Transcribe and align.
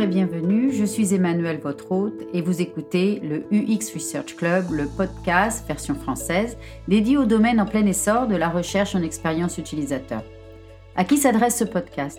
Et 0.00 0.06
bienvenue, 0.06 0.72
je 0.72 0.86
suis 0.86 1.14
Emmanuel, 1.14 1.60
votre 1.62 1.92
hôte, 1.92 2.22
et 2.32 2.40
vous 2.40 2.62
écoutez 2.62 3.20
le 3.20 3.44
UX 3.52 3.92
Research 3.92 4.34
Club, 4.34 4.70
le 4.70 4.86
podcast 4.86 5.66
version 5.68 5.94
française 5.94 6.56
dédié 6.88 7.18
au 7.18 7.26
domaine 7.26 7.60
en 7.60 7.66
plein 7.66 7.84
essor 7.84 8.26
de 8.26 8.34
la 8.34 8.48
recherche 8.48 8.94
en 8.94 9.02
expérience 9.02 9.58
utilisateur. 9.58 10.22
À 10.96 11.04
qui 11.04 11.18
s'adresse 11.18 11.58
ce 11.58 11.64
podcast? 11.64 12.18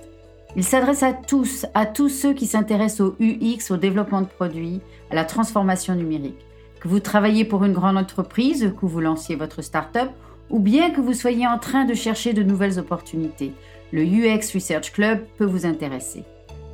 Il 0.56 0.64
s'adresse 0.64 1.02
à 1.02 1.12
tous, 1.12 1.66
à 1.74 1.88
tous 1.88 2.10
ceux 2.10 2.34
qui 2.34 2.46
s'intéressent 2.46 3.02
au 3.02 3.16
UX, 3.20 3.72
au 3.72 3.78
développement 3.78 4.22
de 4.22 4.28
produits, 4.28 4.82
à 5.10 5.16
la 5.16 5.26
transformation 5.26 5.96
numérique. 5.96 6.46
Que 6.82 6.88
vous 6.88 7.00
travaillez 7.00 7.46
pour 7.46 7.64
une 7.64 7.74
grande 7.74 7.98
entreprise, 7.98 8.76
que 8.80 8.86
vous 8.86 9.02
lanciez 9.02 9.36
votre 9.36 9.64
start-up, 9.64 10.12
ou 10.52 10.60
bien 10.60 10.92
que 10.92 11.02
vous 11.02 11.16
soyez 11.16 11.48
en 11.48 11.58
train 11.58 11.86
de 11.86 11.96
chercher 11.96 12.34
de 12.34 12.44
nouvelles 12.44 12.78
opportunités, 12.78 13.54
le 13.92 14.04
UX 14.04 14.54
Research 14.54 14.92
Club 14.92 15.26
peut 15.40 15.46
vous 15.46 15.66
intéresser. 15.66 16.24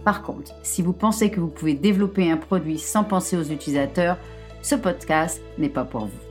Par 0.07 0.21
contre, 0.21 0.53
si 0.63 0.81
vous 0.81 0.93
pensez 0.93 1.29
que 1.29 1.41
vous 1.41 1.49
pouvez 1.49 1.73
développer 1.73 2.31
un 2.31 2.38
produit 2.38 2.79
sans 2.79 3.03
penser 3.03 3.35
aux 3.35 3.43
utilisateurs, 3.43 4.17
ce 4.61 4.75
podcast 4.75 5.41
n'est 5.57 5.67
pas 5.67 5.83
pour 5.83 6.05
vous. 6.05 6.27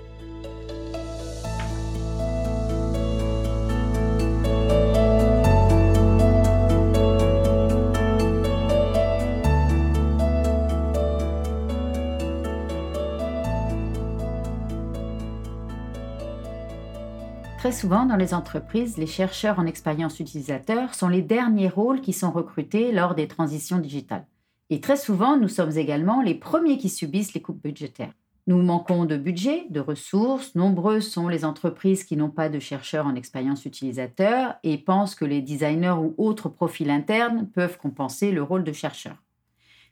Très 17.67 17.73
souvent, 17.73 18.07
dans 18.07 18.15
les 18.15 18.33
entreprises, 18.33 18.97
les 18.97 19.09
chercheurs 19.09 19.59
en 19.59 19.67
expérience 19.67 20.21
utilisateur 20.21 20.95
sont 20.95 21.09
les 21.09 21.21
derniers 21.21 21.69
rôles 21.69 22.01
qui 22.01 22.13
sont 22.13 22.31
recrutés 22.31 22.93
lors 22.93 23.17
des 23.17 23.27
transitions 23.27 23.79
digitales. 23.79 24.25
Et 24.71 24.81
très 24.81 24.97
souvent, 24.97 25.37
nous 25.37 25.49
sommes 25.49 25.77
également 25.77 26.23
les 26.23 26.37
premiers 26.37 26.79
qui 26.79 26.89
subissent 26.89 27.35
les 27.35 27.43
coupes 27.43 27.61
budgétaires. 27.61 28.13
Nous 28.47 28.63
manquons 28.63 29.05
de 29.05 29.17
budget, 29.17 29.67
de 29.71 29.81
ressources. 29.81 30.55
Nombreuses 30.55 31.11
sont 31.11 31.27
les 31.27 31.45
entreprises 31.45 32.05
qui 32.05 32.17
n'ont 32.17 32.31
pas 32.31 32.49
de 32.49 32.61
chercheurs 32.61 33.09
en 33.09 33.17
expérience 33.17 33.65
utilisateur 33.65 34.55
et 34.63 34.79
pensent 34.79 35.17
que 35.17 35.25
les 35.25 35.43
designers 35.43 35.99
ou 35.99 36.15
autres 36.19 36.49
profils 36.49 36.89
internes 36.89 37.49
peuvent 37.53 37.79
compenser 37.79 38.31
le 38.31 38.45
rôle 38.45 38.63
de 38.63 38.73
chercheur. 38.73 39.17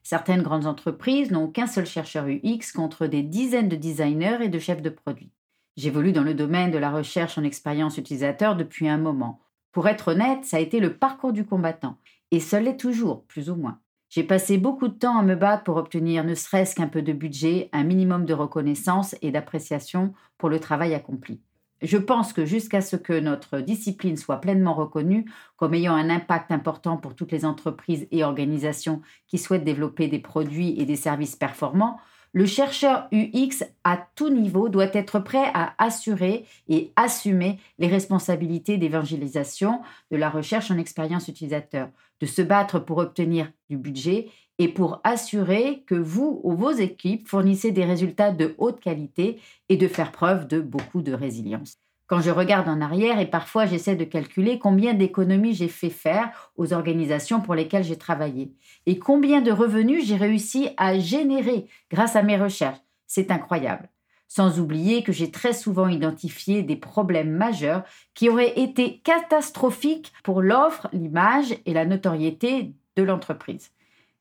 Certaines 0.05 0.43
grandes 0.43 0.67
entreprises 0.67 1.33
n'ont 1.33 1.49
qu'un 1.49 1.67
seul 1.67 1.87
chercheur 1.87 2.27
UX 2.29 2.71
contre 2.73 3.09
des 3.09 3.25
dizaines 3.25 3.69
de 3.69 3.75
designers 3.75 4.39
et 4.43 4.49
de 4.49 4.61
chefs 4.61 4.81
de 4.81 4.91
produits. 4.91 5.33
J'évolue 5.77 6.13
dans 6.13 6.23
le 6.23 6.35
domaine 6.35 6.71
de 6.71 6.79
la 6.79 6.91
recherche 6.91 7.37
en 7.37 7.43
expérience 7.43 7.99
utilisateur 7.99 8.57
depuis 8.57 8.89
un 8.89 8.99
moment. 8.99 9.41
Pour 9.73 9.89
être 9.89 10.13
honnête, 10.13 10.45
ça 10.45 10.59
a 10.59 10.61
été 10.61 10.79
le 10.79 10.97
parcours 10.97 11.33
du 11.33 11.45
combattant. 11.45 11.99
Et 12.31 12.39
ce 12.39 12.57
l'est 12.57 12.77
toujours, 12.77 13.25
plus 13.25 13.51
ou 13.51 13.57
moins. 13.57 13.81
J'ai 14.09 14.23
passé 14.23 14.57
beaucoup 14.57 14.87
de 14.87 14.95
temps 14.95 15.19
à 15.19 15.23
me 15.23 15.35
battre 15.35 15.65
pour 15.65 15.77
obtenir 15.77 16.23
ne 16.23 16.35
serait-ce 16.35 16.77
qu'un 16.77 16.87
peu 16.87 17.03
de 17.03 17.13
budget, 17.13 17.69
un 17.73 17.83
minimum 17.83 18.25
de 18.25 18.35
reconnaissance 18.35 19.17
et 19.23 19.33
d'appréciation 19.33 20.15
pour 20.39 20.49
le 20.49 20.61
travail 20.61 20.95
accompli. 20.95 21.41
Je 21.83 21.99
pense 21.99 22.33
que 22.33 22.47
jusqu'à 22.47 22.81
ce 22.81 22.95
que 22.95 23.19
notre 23.19 23.59
discipline 23.59 24.17
soit 24.17 24.41
pleinement 24.41 24.75
reconnue 24.75 25.29
comme 25.57 25.75
ayant 25.75 25.95
un 25.95 26.09
impact 26.09 26.53
important 26.53 26.97
pour 26.97 27.17
toutes 27.17 27.33
les 27.33 27.45
entreprises 27.45 28.07
et 28.13 28.23
organisations 28.23 29.03
qui 29.27 29.39
souhaitent 29.39 29.65
développer 29.65 30.07
des 30.07 30.21
produits 30.21 30.81
et 30.81 30.87
des 30.87 30.97
services 30.97 31.35
performants, 31.35 31.99
le 32.35 32.47
chercheur 32.47 33.09
UX 33.13 33.65
à 33.85 34.09
tout 34.17 34.29
niveau 34.29 34.69
doit 34.69 34.93
être 34.93 35.21
prêt 35.21 35.51
à 35.55 35.73
assurer 35.79 36.45
et 36.69 36.93
assumer 36.97 37.61
les 37.79 37.87
responsabilités 37.87 38.77
d'évangélisation 38.77 39.81
de 40.11 40.17
la 40.17 40.29
recherche 40.29 40.71
en 40.73 40.79
expérience 40.79 41.29
utilisateur, 41.29 41.91
de 42.21 42.27
se 42.27 42.43
battre 42.43 42.81
pour 42.81 42.99
obtenir 42.99 43.51
du 43.71 43.77
budget 43.77 44.31
et 44.59 44.69
pour 44.69 45.01
assurer 45.05 45.85
que 45.87 45.95
vous 45.95 46.41
ou 46.43 46.55
vos 46.57 46.73
équipes 46.73 47.29
fournissez 47.29 47.71
des 47.71 47.85
résultats 47.85 48.33
de 48.33 48.57
haute 48.59 48.81
qualité 48.81 49.41
et 49.69 49.77
de 49.77 49.87
faire 49.87 50.11
preuve 50.11 50.49
de 50.49 50.61
beaucoup 50.61 51.03
de 51.03 51.13
résilience. 51.13 51.84
Quand 52.07 52.21
je 52.21 52.31
regarde 52.31 52.69
en 52.69 52.83
arrière 52.83 53.19
et 53.19 53.31
parfois 53.31 53.65
j'essaie 53.65 53.97
de 53.97 54.05
calculer 54.05 54.59
combien 54.59 54.93
d'économies 54.93 55.55
j'ai 55.55 55.69
fait 55.69 55.89
faire 55.89 56.53
aux 56.57 56.75
organisations 56.75 57.41
pour 57.41 57.55
lesquelles 57.55 57.85
j'ai 57.85 57.97
travaillé 57.97 58.53
et 58.85 58.99
combien 58.99 59.41
de 59.41 59.51
revenus 59.51 60.07
j'ai 60.07 60.17
réussi 60.17 60.69
à 60.77 60.99
générer 60.99 61.67
grâce 61.91 62.15
à 62.15 62.23
mes 62.23 62.37
recherches, 62.37 62.81
c'est 63.07 63.31
incroyable. 63.31 63.89
Sans 64.29 64.61
oublier 64.61 65.03
que 65.03 65.13
j'ai 65.13 65.31
très 65.31 65.55
souvent 65.55 65.89
identifié 65.89 66.63
des 66.63 66.77
problèmes 66.77 67.31
majeurs 67.31 67.85
qui 68.15 68.29
auraient 68.29 68.59
été 68.59 68.99
catastrophiques 68.99 70.13
pour 70.25 70.43
l'offre, 70.43 70.89
l'image 70.93 71.57
et 71.65 71.73
la 71.73 71.87
notoriété 71.87 72.75
de 72.97 73.03
l'entreprise. 73.03 73.71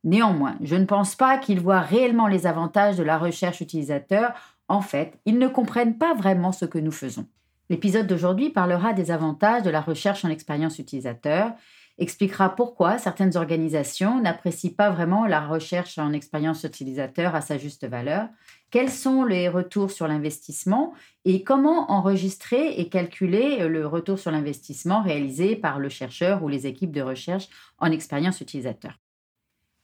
Néanmoins, 0.06 0.58
je 0.62 0.76
ne 0.76 0.86
pense 0.86 1.16
pas 1.16 1.38
qu'ils 1.38 1.60
voient 1.60 1.80
réellement 1.82 2.28
les 2.28 2.46
avantages 2.46 2.98
de 2.98 3.04
la 3.04 3.18
recherche 3.18 3.62
utilisateur. 3.62 4.34
En 4.68 4.82
fait, 4.82 5.20
ils 5.26 5.40
ne 5.40 5.48
comprennent 5.48 5.98
pas 5.98 6.14
vraiment 6.14 6.52
ce 6.52 6.66
que 6.66 6.80
nous 6.80 6.92
faisons. 6.92 7.26
L'épisode 7.70 8.08
d'aujourd'hui 8.08 8.50
parlera 8.50 8.94
des 8.94 9.10
avantages 9.10 9.64
de 9.64 9.70
la 9.70 9.82
recherche 9.82 10.26
en 10.26 10.30
expérience 10.30 10.80
utilisateur, 10.80 11.54
expliquera 11.98 12.56
pourquoi 12.56 12.98
certaines 12.98 13.38
organisations 13.38 14.20
n'apprécient 14.20 14.74
pas 14.76 14.90
vraiment 14.90 15.26
la 15.26 15.46
recherche 15.46 15.98
en 15.98 16.12
expérience 16.12 16.64
utilisateur 16.64 17.36
à 17.36 17.42
sa 17.42 17.58
juste 17.58 17.86
valeur, 17.86 18.28
quels 18.72 18.90
sont 18.90 19.24
les 19.24 19.48
retours 19.48 19.92
sur 19.92 20.08
l'investissement 20.08 20.94
et 21.26 21.44
comment 21.44 21.92
enregistrer 21.92 22.80
et 22.80 22.90
calculer 22.90 23.68
le 23.68 23.86
retour 23.86 24.18
sur 24.18 24.32
l'investissement 24.32 25.04
réalisé 25.04 25.56
par 25.56 25.80
le 25.80 25.90
chercheur 25.90 26.44
ou 26.44 26.48
les 26.48 26.66
équipes 26.66 26.92
de 26.92 27.02
recherche 27.02 27.48
en 27.78 27.92
expérience 27.92 28.42
utilisateur. 28.42 29.00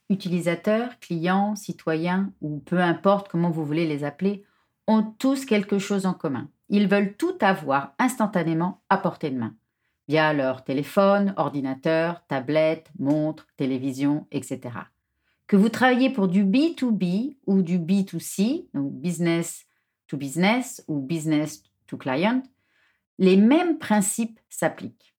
Utilisateurs, 0.08 0.98
clients, 0.98 1.54
citoyens 1.54 2.32
ou 2.40 2.58
peu 2.58 2.80
importe 2.80 3.28
comment 3.28 3.50
vous 3.50 3.64
voulez 3.64 3.86
les 3.86 4.02
appeler, 4.02 4.42
ont 4.88 5.04
tous 5.04 5.44
quelque 5.44 5.78
chose 5.78 6.04
en 6.04 6.14
commun 6.14 6.48
ils 6.70 6.88
veulent 6.88 7.16
tout 7.16 7.36
avoir 7.40 7.94
instantanément 7.98 8.80
à 8.88 8.96
portée 8.96 9.30
de 9.30 9.38
main, 9.38 9.54
via 10.08 10.32
leur 10.32 10.64
téléphone, 10.64 11.34
ordinateur, 11.36 12.24
tablette, 12.28 12.90
montre, 12.98 13.46
télévision, 13.56 14.26
etc. 14.30 14.60
Que 15.48 15.56
vous 15.56 15.68
travaillez 15.68 16.10
pour 16.10 16.28
du 16.28 16.44
B2B 16.44 17.36
ou 17.46 17.62
du 17.62 17.78
B2C, 17.78 18.68
donc 18.72 18.92
business 18.92 19.66
to 20.06 20.16
business 20.16 20.84
ou 20.86 21.00
business 21.00 21.64
to 21.88 21.96
client, 21.96 22.42
les 23.18 23.36
mêmes 23.36 23.78
principes 23.78 24.38
s'appliquent. 24.48 25.14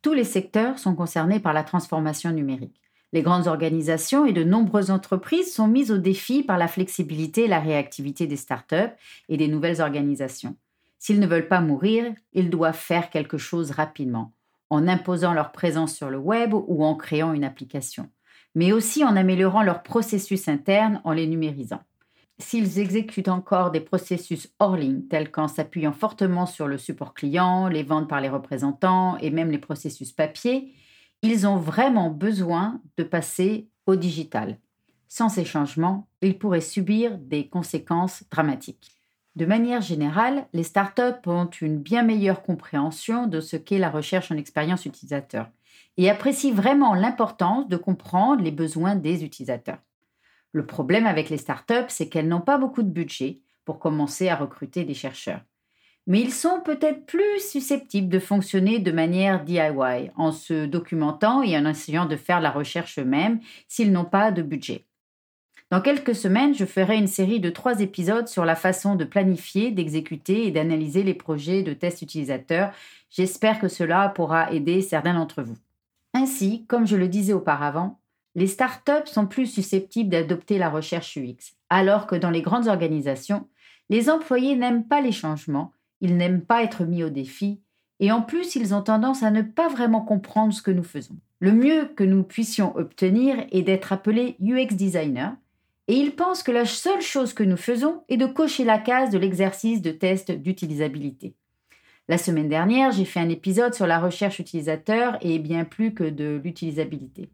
Tous 0.00 0.12
les 0.12 0.24
secteurs 0.24 0.78
sont 0.78 0.94
concernés 0.94 1.40
par 1.40 1.52
la 1.52 1.64
transformation 1.64 2.30
numérique. 2.30 2.80
Les 3.12 3.22
grandes 3.22 3.46
organisations 3.46 4.26
et 4.26 4.32
de 4.32 4.44
nombreuses 4.44 4.90
entreprises 4.90 5.52
sont 5.52 5.68
mises 5.68 5.90
au 5.90 5.98
défi 5.98 6.42
par 6.42 6.58
la 6.58 6.68
flexibilité 6.68 7.44
et 7.44 7.48
la 7.48 7.60
réactivité 7.60 8.26
des 8.26 8.36
startups 8.36 8.94
et 9.28 9.36
des 9.36 9.48
nouvelles 9.48 9.80
organisations. 9.80 10.56
S'ils 11.04 11.20
ne 11.20 11.26
veulent 11.26 11.48
pas 11.48 11.60
mourir, 11.60 12.14
ils 12.32 12.48
doivent 12.48 12.74
faire 12.74 13.10
quelque 13.10 13.36
chose 13.36 13.72
rapidement, 13.72 14.32
en 14.70 14.88
imposant 14.88 15.34
leur 15.34 15.52
présence 15.52 15.94
sur 15.94 16.08
le 16.08 16.16
web 16.16 16.54
ou 16.54 16.82
en 16.82 16.94
créant 16.94 17.34
une 17.34 17.44
application, 17.44 18.08
mais 18.54 18.72
aussi 18.72 19.04
en 19.04 19.14
améliorant 19.14 19.62
leurs 19.62 19.82
processus 19.82 20.48
internes 20.48 21.02
en 21.04 21.12
les 21.12 21.26
numérisant. 21.26 21.82
S'ils 22.38 22.78
exécutent 22.78 23.28
encore 23.28 23.70
des 23.70 23.82
processus 23.82 24.48
hors 24.58 24.78
ligne, 24.78 25.02
tels 25.02 25.30
qu'en 25.30 25.46
s'appuyant 25.46 25.92
fortement 25.92 26.46
sur 26.46 26.68
le 26.68 26.78
support 26.78 27.12
client, 27.12 27.68
les 27.68 27.82
ventes 27.82 28.08
par 28.08 28.22
les 28.22 28.30
représentants 28.30 29.18
et 29.18 29.30
même 29.30 29.50
les 29.50 29.58
processus 29.58 30.10
papier, 30.10 30.72
ils 31.20 31.46
ont 31.46 31.58
vraiment 31.58 32.08
besoin 32.08 32.80
de 32.96 33.04
passer 33.04 33.68
au 33.84 33.96
digital. 33.96 34.58
Sans 35.08 35.28
ces 35.28 35.44
changements, 35.44 36.08
ils 36.22 36.38
pourraient 36.38 36.62
subir 36.62 37.18
des 37.18 37.46
conséquences 37.50 38.24
dramatiques. 38.30 39.03
De 39.36 39.46
manière 39.46 39.80
générale, 39.80 40.46
les 40.52 40.62
startups 40.62 41.26
ont 41.26 41.46
une 41.46 41.78
bien 41.78 42.04
meilleure 42.04 42.42
compréhension 42.42 43.26
de 43.26 43.40
ce 43.40 43.56
qu'est 43.56 43.78
la 43.78 43.90
recherche 43.90 44.30
en 44.30 44.36
expérience 44.36 44.86
utilisateur 44.86 45.48
et 45.96 46.08
apprécient 46.08 46.54
vraiment 46.54 46.94
l'importance 46.94 47.68
de 47.68 47.76
comprendre 47.76 48.42
les 48.42 48.52
besoins 48.52 48.94
des 48.94 49.24
utilisateurs. 49.24 49.78
Le 50.52 50.64
problème 50.64 51.06
avec 51.06 51.30
les 51.30 51.36
startups, 51.36 51.88
c'est 51.88 52.08
qu'elles 52.08 52.28
n'ont 52.28 52.40
pas 52.40 52.58
beaucoup 52.58 52.84
de 52.84 52.88
budget 52.88 53.40
pour 53.64 53.80
commencer 53.80 54.28
à 54.28 54.36
recruter 54.36 54.84
des 54.84 54.94
chercheurs. 54.94 55.40
Mais 56.06 56.20
ils 56.20 56.32
sont 56.32 56.60
peut-être 56.60 57.06
plus 57.06 57.40
susceptibles 57.40 58.10
de 58.10 58.18
fonctionner 58.20 58.78
de 58.78 58.92
manière 58.92 59.42
DIY, 59.42 60.10
en 60.16 60.30
se 60.30 60.66
documentant 60.66 61.42
et 61.42 61.56
en 61.56 61.66
essayant 61.66 62.06
de 62.06 62.16
faire 62.16 62.40
la 62.40 62.50
recherche 62.50 63.00
eux-mêmes 63.00 63.40
s'ils 63.66 63.90
n'ont 63.90 64.04
pas 64.04 64.30
de 64.30 64.42
budget. 64.42 64.84
Dans 65.70 65.80
quelques 65.80 66.14
semaines, 66.14 66.54
je 66.54 66.64
ferai 66.64 66.96
une 66.96 67.06
série 67.06 67.40
de 67.40 67.50
trois 67.50 67.80
épisodes 67.80 68.28
sur 68.28 68.44
la 68.44 68.54
façon 68.54 68.94
de 68.94 69.04
planifier, 69.04 69.70
d'exécuter 69.70 70.46
et 70.46 70.50
d'analyser 70.50 71.02
les 71.02 71.14
projets 71.14 71.62
de 71.62 71.72
tests 71.72 72.02
utilisateurs. 72.02 72.70
J'espère 73.10 73.58
que 73.58 73.68
cela 73.68 74.08
pourra 74.08 74.52
aider 74.52 74.82
certains 74.82 75.14
d'entre 75.14 75.42
vous. 75.42 75.56
Ainsi, 76.12 76.64
comme 76.66 76.86
je 76.86 76.96
le 76.96 77.08
disais 77.08 77.32
auparavant, 77.32 77.98
les 78.36 78.46
startups 78.46 79.06
sont 79.06 79.26
plus 79.26 79.46
susceptibles 79.46 80.10
d'adopter 80.10 80.58
la 80.58 80.70
recherche 80.70 81.16
UX, 81.16 81.54
alors 81.70 82.06
que 82.06 82.16
dans 82.16 82.30
les 82.30 82.42
grandes 82.42 82.68
organisations, 82.68 83.48
les 83.90 84.10
employés 84.10 84.56
n'aiment 84.56 84.86
pas 84.86 85.00
les 85.00 85.12
changements, 85.12 85.72
ils 86.00 86.16
n'aiment 86.16 86.42
pas 86.42 86.62
être 86.62 86.84
mis 86.84 87.04
au 87.04 87.10
défi, 87.10 87.60
et 88.00 88.10
en 88.12 88.22
plus 88.22 88.56
ils 88.56 88.74
ont 88.74 88.82
tendance 88.82 89.22
à 89.22 89.30
ne 89.30 89.42
pas 89.42 89.68
vraiment 89.68 90.00
comprendre 90.00 90.52
ce 90.52 90.62
que 90.62 90.70
nous 90.70 90.84
faisons. 90.84 91.16
Le 91.38 91.52
mieux 91.52 91.86
que 91.96 92.04
nous 92.04 92.22
puissions 92.22 92.76
obtenir 92.76 93.46
est 93.52 93.62
d'être 93.62 93.92
appelé 93.92 94.36
UX 94.40 94.74
designer, 94.74 95.36
et 95.88 95.94
ils 95.94 96.16
pensent 96.16 96.42
que 96.42 96.52
la 96.52 96.64
seule 96.64 97.02
chose 97.02 97.34
que 97.34 97.42
nous 97.42 97.56
faisons 97.56 98.02
est 98.08 98.16
de 98.16 98.26
cocher 98.26 98.64
la 98.64 98.78
case 98.78 99.10
de 99.10 99.18
l'exercice 99.18 99.82
de 99.82 99.90
test 99.90 100.30
d'utilisabilité. 100.30 101.34
La 102.08 102.18
semaine 102.18 102.48
dernière, 102.48 102.92
j'ai 102.92 103.04
fait 103.04 103.20
un 103.20 103.28
épisode 103.28 103.74
sur 103.74 103.86
la 103.86 103.98
recherche 103.98 104.38
utilisateur 104.38 105.16
et 105.20 105.38
bien 105.38 105.64
plus 105.64 105.94
que 105.94 106.04
de 106.04 106.40
l'utilisabilité. 106.42 107.30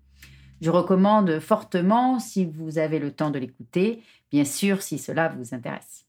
Je 0.60 0.70
recommande 0.70 1.40
fortement 1.40 2.18
si 2.18 2.44
vous 2.44 2.78
avez 2.78 2.98
le 2.98 3.12
temps 3.12 3.30
de 3.30 3.38
l'écouter, 3.38 4.02
bien 4.30 4.44
sûr 4.44 4.82
si 4.82 4.98
cela 4.98 5.28
vous 5.28 5.54
intéresse. 5.54 6.06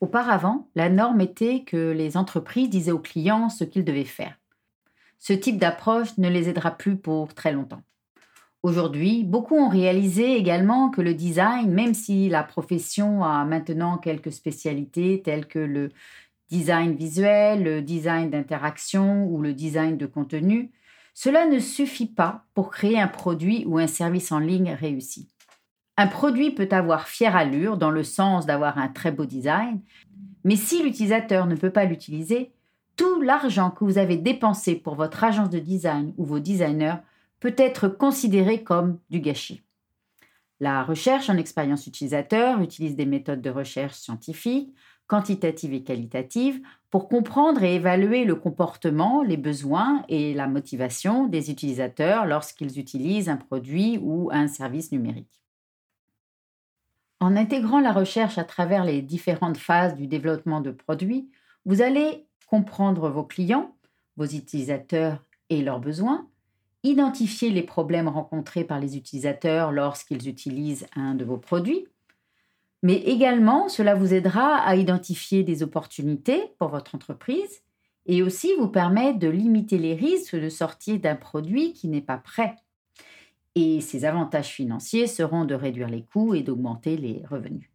Auparavant, 0.00 0.68
la 0.74 0.88
norme 0.88 1.20
était 1.20 1.62
que 1.64 1.92
les 1.92 2.16
entreprises 2.16 2.70
disaient 2.70 2.92
aux 2.92 2.98
clients 2.98 3.48
ce 3.48 3.64
qu'ils 3.64 3.84
devaient 3.84 4.04
faire. 4.04 4.38
Ce 5.18 5.32
type 5.32 5.58
d'approche 5.58 6.18
ne 6.18 6.28
les 6.28 6.48
aidera 6.48 6.72
plus 6.72 6.96
pour 6.96 7.32
très 7.34 7.52
longtemps. 7.52 7.82
Aujourd'hui, 8.64 9.24
beaucoup 9.24 9.56
ont 9.56 9.68
réalisé 9.68 10.38
également 10.38 10.88
que 10.88 11.02
le 11.02 11.12
design, 11.12 11.70
même 11.70 11.92
si 11.92 12.30
la 12.30 12.42
profession 12.42 13.22
a 13.22 13.44
maintenant 13.44 13.98
quelques 13.98 14.32
spécialités 14.32 15.20
telles 15.22 15.46
que 15.46 15.58
le 15.58 15.90
design 16.48 16.94
visuel, 16.94 17.62
le 17.62 17.82
design 17.82 18.30
d'interaction 18.30 19.26
ou 19.26 19.42
le 19.42 19.52
design 19.52 19.98
de 19.98 20.06
contenu, 20.06 20.70
cela 21.12 21.44
ne 21.46 21.58
suffit 21.58 22.06
pas 22.06 22.46
pour 22.54 22.70
créer 22.70 22.98
un 22.98 23.06
produit 23.06 23.66
ou 23.66 23.76
un 23.76 23.86
service 23.86 24.32
en 24.32 24.38
ligne 24.38 24.70
réussi. 24.72 25.28
Un 25.98 26.06
produit 26.06 26.50
peut 26.50 26.68
avoir 26.70 27.06
fière 27.06 27.36
allure 27.36 27.76
dans 27.76 27.90
le 27.90 28.02
sens 28.02 28.46
d'avoir 28.46 28.78
un 28.78 28.88
très 28.88 29.12
beau 29.12 29.26
design, 29.26 29.82
mais 30.42 30.56
si 30.56 30.82
l'utilisateur 30.82 31.44
ne 31.44 31.54
peut 31.54 31.68
pas 31.68 31.84
l'utiliser, 31.84 32.50
tout 32.96 33.20
l'argent 33.20 33.70
que 33.70 33.84
vous 33.84 33.98
avez 33.98 34.16
dépensé 34.16 34.74
pour 34.74 34.94
votre 34.94 35.22
agence 35.22 35.50
de 35.50 35.58
design 35.58 36.14
ou 36.16 36.24
vos 36.24 36.40
designers 36.40 36.96
peut 37.44 37.54
être 37.58 37.88
considéré 37.88 38.64
comme 38.64 39.00
du 39.10 39.20
gâchis. 39.20 39.60
La 40.60 40.82
recherche 40.82 41.28
en 41.28 41.36
expérience 41.36 41.86
utilisateur 41.86 42.62
utilise 42.62 42.96
des 42.96 43.04
méthodes 43.04 43.42
de 43.42 43.50
recherche 43.50 43.96
scientifiques, 43.96 44.74
quantitatives 45.06 45.74
et 45.74 45.84
qualitatives, 45.84 46.62
pour 46.88 47.06
comprendre 47.06 47.62
et 47.62 47.74
évaluer 47.74 48.24
le 48.24 48.34
comportement, 48.34 49.22
les 49.22 49.36
besoins 49.36 50.06
et 50.08 50.32
la 50.32 50.46
motivation 50.46 51.26
des 51.26 51.50
utilisateurs 51.50 52.24
lorsqu'ils 52.24 52.78
utilisent 52.78 53.28
un 53.28 53.36
produit 53.36 53.98
ou 54.00 54.30
un 54.32 54.48
service 54.48 54.90
numérique. 54.90 55.42
En 57.20 57.36
intégrant 57.36 57.80
la 57.80 57.92
recherche 57.92 58.38
à 58.38 58.44
travers 58.44 58.84
les 58.84 59.02
différentes 59.02 59.58
phases 59.58 59.96
du 59.96 60.06
développement 60.06 60.62
de 60.62 60.70
produits, 60.70 61.28
vous 61.66 61.82
allez 61.82 62.26
comprendre 62.46 63.10
vos 63.10 63.24
clients, 63.24 63.76
vos 64.16 64.24
utilisateurs 64.24 65.22
et 65.50 65.60
leurs 65.60 65.80
besoins, 65.80 66.26
identifier 66.84 67.50
les 67.50 67.62
problèmes 67.62 68.08
rencontrés 68.08 68.62
par 68.62 68.78
les 68.78 68.96
utilisateurs 68.96 69.72
lorsqu'ils 69.72 70.28
utilisent 70.28 70.86
un 70.94 71.14
de 71.14 71.24
vos 71.24 71.38
produits, 71.38 71.88
mais 72.82 72.96
également 72.96 73.68
cela 73.68 73.94
vous 73.94 74.12
aidera 74.12 74.58
à 74.58 74.76
identifier 74.76 75.42
des 75.42 75.62
opportunités 75.62 76.52
pour 76.58 76.68
votre 76.68 76.94
entreprise 76.94 77.62
et 78.06 78.22
aussi 78.22 78.52
vous 78.58 78.68
permettre 78.68 79.18
de 79.18 79.28
limiter 79.28 79.78
les 79.78 79.94
risques 79.94 80.36
de 80.36 80.50
sortir 80.50 81.00
d'un 81.00 81.16
produit 81.16 81.72
qui 81.72 81.88
n'est 81.88 82.02
pas 82.02 82.18
prêt. 82.18 82.56
Et 83.54 83.80
ces 83.80 84.04
avantages 84.04 84.50
financiers 84.50 85.06
seront 85.06 85.46
de 85.46 85.54
réduire 85.54 85.88
les 85.88 86.04
coûts 86.04 86.34
et 86.34 86.42
d'augmenter 86.42 86.98
les 86.98 87.22
revenus. 87.30 87.70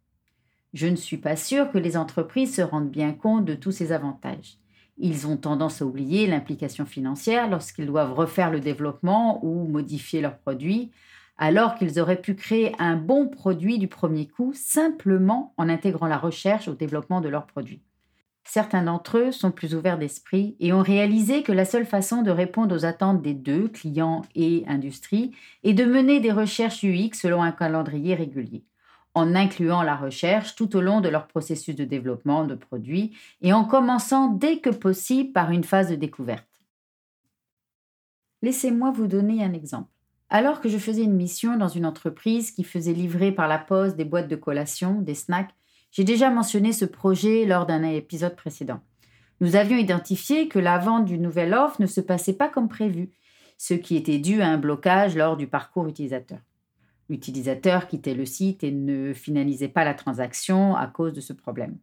Je 0.73 0.85
ne 0.85 0.95
suis 0.95 1.17
pas 1.17 1.35
sûre 1.35 1.71
que 1.71 1.79
les 1.79 1.97
entreprises 1.97 2.55
se 2.55 2.61
rendent 2.61 2.91
bien 2.91 3.13
compte 3.13 3.45
de 3.45 3.55
tous 3.55 3.71
ces 3.71 3.91
avantages. 3.91 4.59
Ils 5.01 5.27
ont 5.27 5.37
tendance 5.37 5.81
à 5.81 5.85
oublier 5.85 6.27
l'implication 6.27 6.85
financière 6.85 7.49
lorsqu'ils 7.49 7.85
doivent 7.85 8.13
refaire 8.13 8.51
le 8.51 8.59
développement 8.59 9.43
ou 9.45 9.65
modifier 9.65 10.19
leurs 10.19 10.37
produits, 10.37 10.91
alors 11.37 11.75
qu'ils 11.75 12.01
auraient 12.01 12.21
pu 12.21 12.35
créer 12.35 12.75
un 12.79 12.97
bon 12.97 13.29
produit 13.29 13.79
du 13.79 13.87
premier 13.87 14.27
coup 14.27 14.51
simplement 14.53 15.53
en 15.55 15.69
intégrant 15.69 16.07
la 16.07 16.17
recherche 16.17 16.67
au 16.67 16.73
développement 16.73 17.21
de 17.21 17.29
leurs 17.29 17.47
produits. 17.47 17.81
Certains 18.43 18.83
d'entre 18.83 19.19
eux 19.19 19.31
sont 19.31 19.51
plus 19.51 19.73
ouverts 19.73 19.99
d'esprit 19.99 20.57
et 20.59 20.73
ont 20.73 20.81
réalisé 20.81 21.43
que 21.43 21.51
la 21.53 21.65
seule 21.65 21.85
façon 21.85 22.21
de 22.21 22.31
répondre 22.31 22.75
aux 22.75 22.83
attentes 22.83 23.21
des 23.21 23.33
deux, 23.33 23.69
clients 23.69 24.23
et 24.35 24.65
industrie, 24.67 25.31
est 25.63 25.73
de 25.73 25.85
mener 25.85 26.19
des 26.19 26.31
recherches 26.31 26.83
UX 26.83 27.11
selon 27.13 27.41
un 27.41 27.51
calendrier 27.53 28.15
régulier 28.15 28.65
en 29.19 29.35
incluant 29.35 29.83
la 29.83 29.95
recherche 29.95 30.55
tout 30.55 30.75
au 30.75 30.81
long 30.81 31.01
de 31.01 31.09
leur 31.09 31.27
processus 31.27 31.75
de 31.75 31.83
développement 31.83 32.45
de 32.45 32.55
produits 32.55 33.15
et 33.41 33.51
en 33.51 33.65
commençant 33.65 34.29
dès 34.29 34.59
que 34.59 34.69
possible 34.69 35.33
par 35.33 35.51
une 35.51 35.63
phase 35.63 35.89
de 35.89 35.95
découverte. 35.95 36.47
Laissez-moi 38.41 38.91
vous 38.91 39.07
donner 39.07 39.43
un 39.43 39.51
exemple. 39.51 39.91
Alors 40.29 40.61
que 40.61 40.69
je 40.69 40.77
faisais 40.77 41.03
une 41.03 41.15
mission 41.15 41.57
dans 41.57 41.67
une 41.67 41.85
entreprise 41.85 42.51
qui 42.51 42.63
faisait 42.63 42.93
livrer 42.93 43.31
par 43.31 43.47
la 43.47 43.57
poste 43.57 43.97
des 43.97 44.05
boîtes 44.05 44.29
de 44.29 44.35
collation, 44.35 45.01
des 45.01 45.15
snacks, 45.15 45.53
j'ai 45.91 46.03
déjà 46.03 46.29
mentionné 46.29 46.71
ce 46.71 46.85
projet 46.85 47.45
lors 47.45 47.65
d'un 47.65 47.83
épisode 47.83 48.35
précédent. 48.35 48.79
Nous 49.41 49.55
avions 49.55 49.77
identifié 49.77 50.47
que 50.47 50.59
la 50.59 50.77
vente 50.77 51.05
du 51.05 51.17
nouvel 51.17 51.53
offre 51.53 51.81
ne 51.81 51.87
se 51.87 52.01
passait 52.01 52.33
pas 52.33 52.47
comme 52.47 52.69
prévu, 52.69 53.09
ce 53.57 53.73
qui 53.73 53.97
était 53.97 54.19
dû 54.19 54.41
à 54.41 54.47
un 54.47 54.57
blocage 54.57 55.15
lors 55.15 55.35
du 55.35 55.47
parcours 55.47 55.87
utilisateur. 55.87 56.39
L'utilisateur 57.09 57.87
quittait 57.87 58.13
le 58.13 58.25
site 58.25 58.63
et 58.63 58.71
ne 58.71 59.13
finalisait 59.13 59.67
pas 59.67 59.83
la 59.83 59.95
transaction 59.95 60.75
à 60.75 60.85
cause 60.85 61.13
de 61.13 61.21
ce 61.21 61.33
problème. 61.33 61.77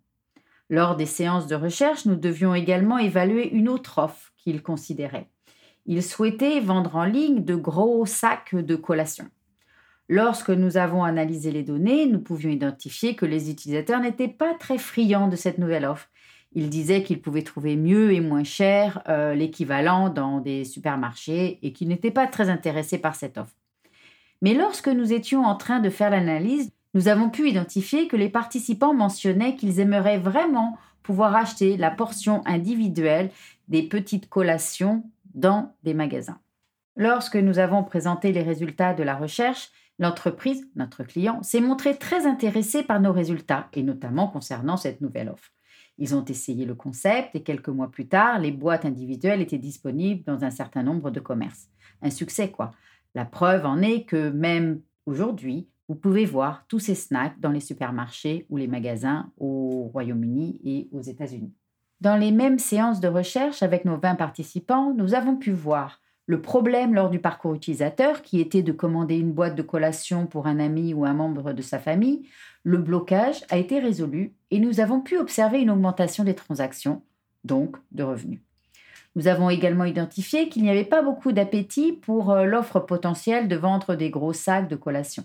Lors 0.71 0.97
des 0.97 1.07
séances 1.07 1.47
de 1.47 1.57
recherche, 1.57 2.07
nous 2.07 2.17
devions 2.17 2.55
également 2.55 2.99
évaluer 2.99 3.49
une 3.51 3.69
autre 3.69 3.99
offre 3.99 4.33
qu'il 4.37 4.63
considérait. 4.63 5.29
Il 5.85 6.03
souhaitait 6.03 6.61
vendre 6.61 6.97
en 6.97 7.05
ligne 7.05 7.45
de 7.45 7.55
gros 7.55 8.07
sacs 8.07 8.55
de 8.55 8.77
collation. 8.77 9.27
Lorsque 10.09 10.51
nous 10.51 10.77
avons 10.77 11.03
analysé 11.03 11.51
les 11.51 11.65
données, 11.65 12.07
nous 12.07 12.21
pouvions 12.21 12.51
identifier 12.51 13.17
que 13.17 13.27
les 13.27 13.51
utilisateurs 13.51 14.01
n'étaient 14.01 14.29
pas 14.29 14.55
très 14.55 14.79
friands 14.79 15.29
de 15.29 15.37
cette 15.37 15.59
nouvelle 15.59 15.85
offre. 15.85 16.09
Ils 16.53 16.71
disaient 16.71 17.03
qu'ils 17.03 17.21
pouvaient 17.21 17.43
trouver 17.43 17.77
mieux 17.77 18.13
et 18.13 18.21
moins 18.21 18.45
cher 18.45 19.03
euh, 19.09 19.35
l'équivalent 19.35 20.09
dans 20.09 20.41
des 20.41 20.65
supermarchés 20.65 21.59
et 21.63 21.73
qu'ils 21.73 21.89
n'étaient 21.89 22.13
pas 22.13 22.29
très 22.29 22.49
intéressés 22.49 22.99
par 22.99 23.17
cette 23.17 23.37
offre. 23.37 23.55
Mais 24.43 24.55
lorsque 24.55 24.89
nous 24.89 25.13
étions 25.13 25.45
en 25.45 25.57
train 25.57 25.81
de 25.81 25.91
faire 25.91 26.11
l'analyse, 26.11 26.71
nous 26.95 27.09
avons 27.09 27.31
pu 27.31 27.49
identifier 27.49 28.09
que 28.09 28.17
les 28.17 28.29
participants 28.29 28.95
mentionnaient 28.95 29.57
qu'ils 29.57 29.81
aimeraient 29.81 30.19
vraiment 30.19 30.79
pouvoir 31.03 31.37
acheter 31.37 31.77
la 31.77 31.91
portion 31.91 32.43
individuelle 32.47 33.31
des 33.69 33.83
petites 33.83 34.29
collations 34.29 35.05
dans 35.35 35.75
des 35.83 35.95
magasins. 35.95 36.39
Lorsque 36.97 37.37
nous 37.37 37.59
avons 37.59 37.85
présenté 37.85 38.33
les 38.33 38.43
résultats 38.43 38.95
de 38.95 39.03
la 39.03 39.15
recherche, 39.15 39.71
l'entreprise, 39.99 40.67
notre 40.75 41.05
client, 41.05 41.43
s'est 41.43 41.61
montré 41.61 41.97
très 41.97 42.27
intéressé 42.27 42.83
par 42.83 43.01
nos 43.01 43.13
résultats, 43.13 43.69
et 43.75 43.83
notamment 43.83 44.29
concernant 44.29 44.77
cette 44.77 45.01
nouvelle 45.01 45.29
offre. 45.29 45.53
Ils 45.99 46.15
ont 46.15 46.25
essayé 46.25 46.65
le 46.65 46.75
concept 46.75 47.35
et 47.35 47.43
quelques 47.43 47.69
mois 47.69 47.91
plus 47.91 48.09
tard, 48.09 48.39
les 48.39 48.53
boîtes 48.53 48.85
individuelles 48.85 49.41
étaient 49.41 49.59
disponibles 49.59 50.25
dans 50.25 50.45
un 50.45 50.51
certain 50.51 50.83
nombre 50.83 51.11
de 51.11 51.21
commerces. 51.21 51.69
Un 52.03 52.11
succès, 52.11 52.51
quoi. 52.51 52.73
La 53.17 53.25
preuve 53.25 53.65
en 53.65 53.81
est 53.81 54.03
que 54.03 54.29
même 54.29 54.83
aujourd'hui, 55.07 55.71
vous 55.89 55.95
pouvez 55.95 56.27
voir 56.27 56.67
tous 56.69 56.81
ces 56.81 56.95
snacks 56.95 57.41
dans 57.41 57.51
les 57.51 57.61
supermarchés 57.61 58.45
ou 58.51 58.59
les 58.59 58.67
magasins 58.67 59.33
au 59.39 59.89
Royaume-Uni 59.91 60.61
et 60.63 60.91
aux 60.93 61.01
États-Unis. 61.01 61.55
Dans 62.03 62.19
les 62.19 62.31
mêmes 62.31 62.59
séances 62.59 63.01
de 63.01 63.09
recherche 63.09 63.63
avec 63.63 63.87
nos 63.87 63.97
20 63.97 64.17
participants, 64.17 64.93
nous 64.93 65.15
avons 65.15 65.35
pu 65.35 65.53
voir 65.53 66.03
le 66.27 66.43
problème 66.43 66.93
lors 66.93 67.09
du 67.09 67.19
parcours 67.19 67.55
utilisateur 67.55 68.21
qui 68.21 68.39
était 68.39 68.63
de 68.63 68.73
commander 68.73 69.17
une 69.17 69.33
boîte 69.33 69.57
de 69.57 69.63
collation 69.63 70.27
pour 70.27 70.47
un 70.47 70.59
ami 70.59 70.93
ou 70.93 71.07
un 71.07 71.15
membre 71.15 71.55
de 71.55 71.63
sa 71.63 71.79
famille. 71.79 72.29
Le 72.65 72.77
blocage 72.77 73.45
a 73.49 73.57
été 73.57 73.79
résolu 73.79 74.35
et 74.51 74.61
nous 74.61 74.81
avons 74.81 75.01
pu 75.01 75.17
observer 75.17 75.63
une 75.63 75.71
augmentation 75.71 76.23
des 76.23 76.35
transactions, 76.35 77.01
donc 77.45 77.79
de 77.93 78.03
revenus. 78.03 78.41
Nous 79.17 79.29
avons 79.29 79.49
également 79.49 79.87
identifié 79.87 80.51
qu'il 80.51 80.63
n'y 80.63 80.71
avait 80.71 80.85
pas 80.85 81.01
beaucoup 81.01 81.33
d'appétit 81.33 81.93
pour 81.93 82.31
euh, 82.31 82.45
l'offre 82.45 82.81
potentielle 82.81 83.49
de 83.49 83.57
vendre 83.57 83.95
des 83.95 84.11
gros 84.11 84.35
sacs 84.35 84.69
de 84.69 84.77
collation, 84.77 85.25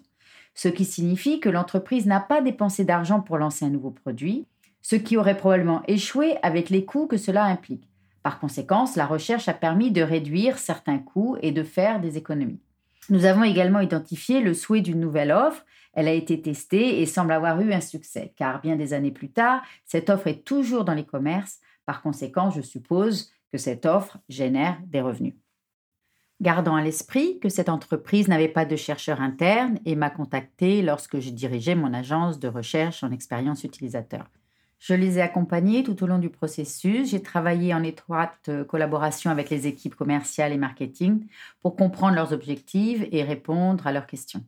ce 0.56 0.70
qui 0.70 0.86
signifie 0.86 1.42
que 1.42 1.50
l'entreprise 1.50 2.06
n'a 2.06 2.22
pas 2.22 2.42
dépensé 2.42 2.86
d'argent 2.86 3.20
pour 3.20 3.38
lancer 3.38 3.66
un 3.66 3.70
nouveau 3.70 3.92
produit, 3.92 4.48
ce 4.82 4.96
qui 4.96 5.18
aurait 5.18 5.38
probablement 5.38 5.84
échoué 5.88 6.38
avec 6.42 6.70
les 6.70 6.86
coûts 6.86 7.06
que 7.06 7.18
cela 7.18 7.44
implique. 7.44 7.90
Par 8.24 8.40
conséquent, 8.40 8.86
la 8.96 9.06
recherche 9.06 9.50
a 9.50 9.54
permis 9.54 9.92
de 9.92 10.02
réduire 10.02 10.58
certains 10.58 11.00
coûts 11.00 11.36
et 11.42 11.52
de 11.52 11.64
faire 11.64 12.00
des 12.00 12.18
économies. 12.18 12.62
Nous 13.10 13.26
avons 13.26 13.44
également 13.44 13.82
identifié 13.82 14.40
le 14.40 14.54
souhait 14.54 14.82
d'une 14.82 15.02
nouvelle 15.02 15.34
offre. 15.34 15.66
Elle 15.94 16.08
a 16.08 16.14
été 16.14 16.42
testée 16.42 17.02
et 17.02 17.06
semble 17.06 17.34
avoir 17.34 17.60
eu 17.60 17.74
un 17.74 17.82
succès, 17.82 18.32
car 18.38 18.62
bien 18.62 18.78
des 18.78 18.94
années 18.94 19.12
plus 19.12 19.32
tard, 19.32 19.64
cette 19.84 20.10
offre 20.10 20.28
est 20.28 20.46
toujours 20.46 20.86
dans 20.86 20.94
les 20.94 21.04
commerces. 21.04 21.60
Par 21.86 22.02
conséquent, 22.02 22.52
je 22.52 22.62
suppose 22.62 23.32
que 23.52 23.58
cette 23.58 23.86
offre 23.86 24.18
génère 24.30 24.80
des 24.88 25.02
revenus. 25.02 25.36
Gardant 26.42 26.76
à 26.76 26.82
l'esprit 26.82 27.40
que 27.40 27.50
cette 27.50 27.70
entreprise 27.70 28.28
n'avait 28.28 28.48
pas 28.48 28.66
de 28.66 28.76
chercheur 28.76 29.22
interne 29.22 29.78
et 29.86 29.96
m'a 29.96 30.10
contacté 30.10 30.82
lorsque 30.82 31.20
je 31.20 31.30
dirigeais 31.30 31.76
mon 31.76 31.94
agence 31.94 32.40
de 32.40 32.48
recherche 32.48 33.04
en 33.04 33.12
expérience 33.12 33.64
utilisateur. 33.64 34.26
Je 34.80 34.96
les 34.96 35.20
ai 35.20 35.22
accompagnés 35.22 35.84
tout 35.84 36.04
au 36.04 36.08
long 36.08 36.18
du 36.18 36.32
processus. 36.32 37.12
J'ai 37.12 37.22
travaillé 37.22 37.76
en 37.76 37.84
étroite 37.84 38.50
collaboration 38.68 39.30
avec 39.30 39.52
les 39.52 39.68
équipes 39.68 39.94
commerciales 39.94 40.52
et 40.52 40.58
marketing 40.58 41.28
pour 41.62 41.76
comprendre 41.76 42.16
leurs 42.16 42.34
objectifs 42.34 43.04
et 43.12 43.22
répondre 43.22 43.86
à 43.86 43.92
leurs 43.92 44.08
questions. 44.08 44.44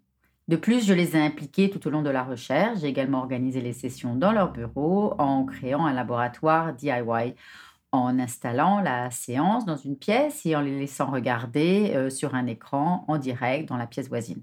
De 0.48 0.56
plus, 0.56 0.86
je 0.86 0.94
les 0.94 1.16
ai 1.16 1.22
impliqués 1.22 1.70
tout 1.70 1.88
au 1.88 1.92
long 1.92 2.02
de 2.02 2.10
la 2.10 2.24
recherche. 2.24 2.80
J'ai 2.80 2.88
également 2.88 3.20
organisé 3.20 3.62
les 3.62 3.72
sessions 3.72 4.16
dans 4.16 4.32
leur 4.32 4.52
bureau 4.52 5.14
en 5.20 5.46
créant 5.46 5.86
un 5.86 5.94
laboratoire 5.94 6.74
DIY, 6.74 7.36
en 7.94 8.20
installant 8.20 8.82
la 8.82 9.12
séance 9.12 9.66
dans 9.66 9.78
une 9.78 9.96
pièce 9.96 10.46
et 10.46 10.56
en 10.56 10.62
les 10.62 10.78
laissant 10.78 11.06
regarder 11.06 11.94
euh, 11.96 12.10
sur 12.10 12.34
un 12.36 12.48
écran 12.48 13.06
en 13.08 13.18
direct 13.18 13.70
dans 13.70 13.78
la 13.78 13.86
pièce 13.86 14.10
voisine. 14.10 14.42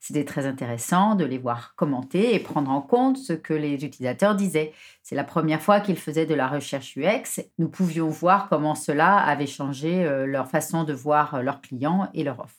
C'était 0.00 0.24
très 0.24 0.46
intéressant 0.46 1.14
de 1.14 1.24
les 1.24 1.38
voir 1.38 1.74
commenter 1.76 2.34
et 2.34 2.40
prendre 2.40 2.70
en 2.70 2.80
compte 2.80 3.18
ce 3.18 3.34
que 3.34 3.54
les 3.54 3.84
utilisateurs 3.84 4.34
disaient. 4.34 4.72
C'est 5.02 5.14
la 5.14 5.22
première 5.22 5.60
fois 5.60 5.80
qu'ils 5.80 5.98
faisaient 5.98 6.26
de 6.26 6.34
la 6.34 6.48
recherche 6.48 6.96
UX. 6.96 7.44
Nous 7.58 7.68
pouvions 7.68 8.08
voir 8.08 8.48
comment 8.48 8.74
cela 8.74 9.18
avait 9.18 9.46
changé 9.46 10.04
euh, 10.04 10.26
leur 10.26 10.48
façon 10.48 10.82
de 10.82 10.94
voir 10.94 11.34
euh, 11.34 11.42
leurs 11.42 11.60
clients 11.60 12.08
et 12.14 12.24
leur 12.24 12.40
offre. 12.40 12.56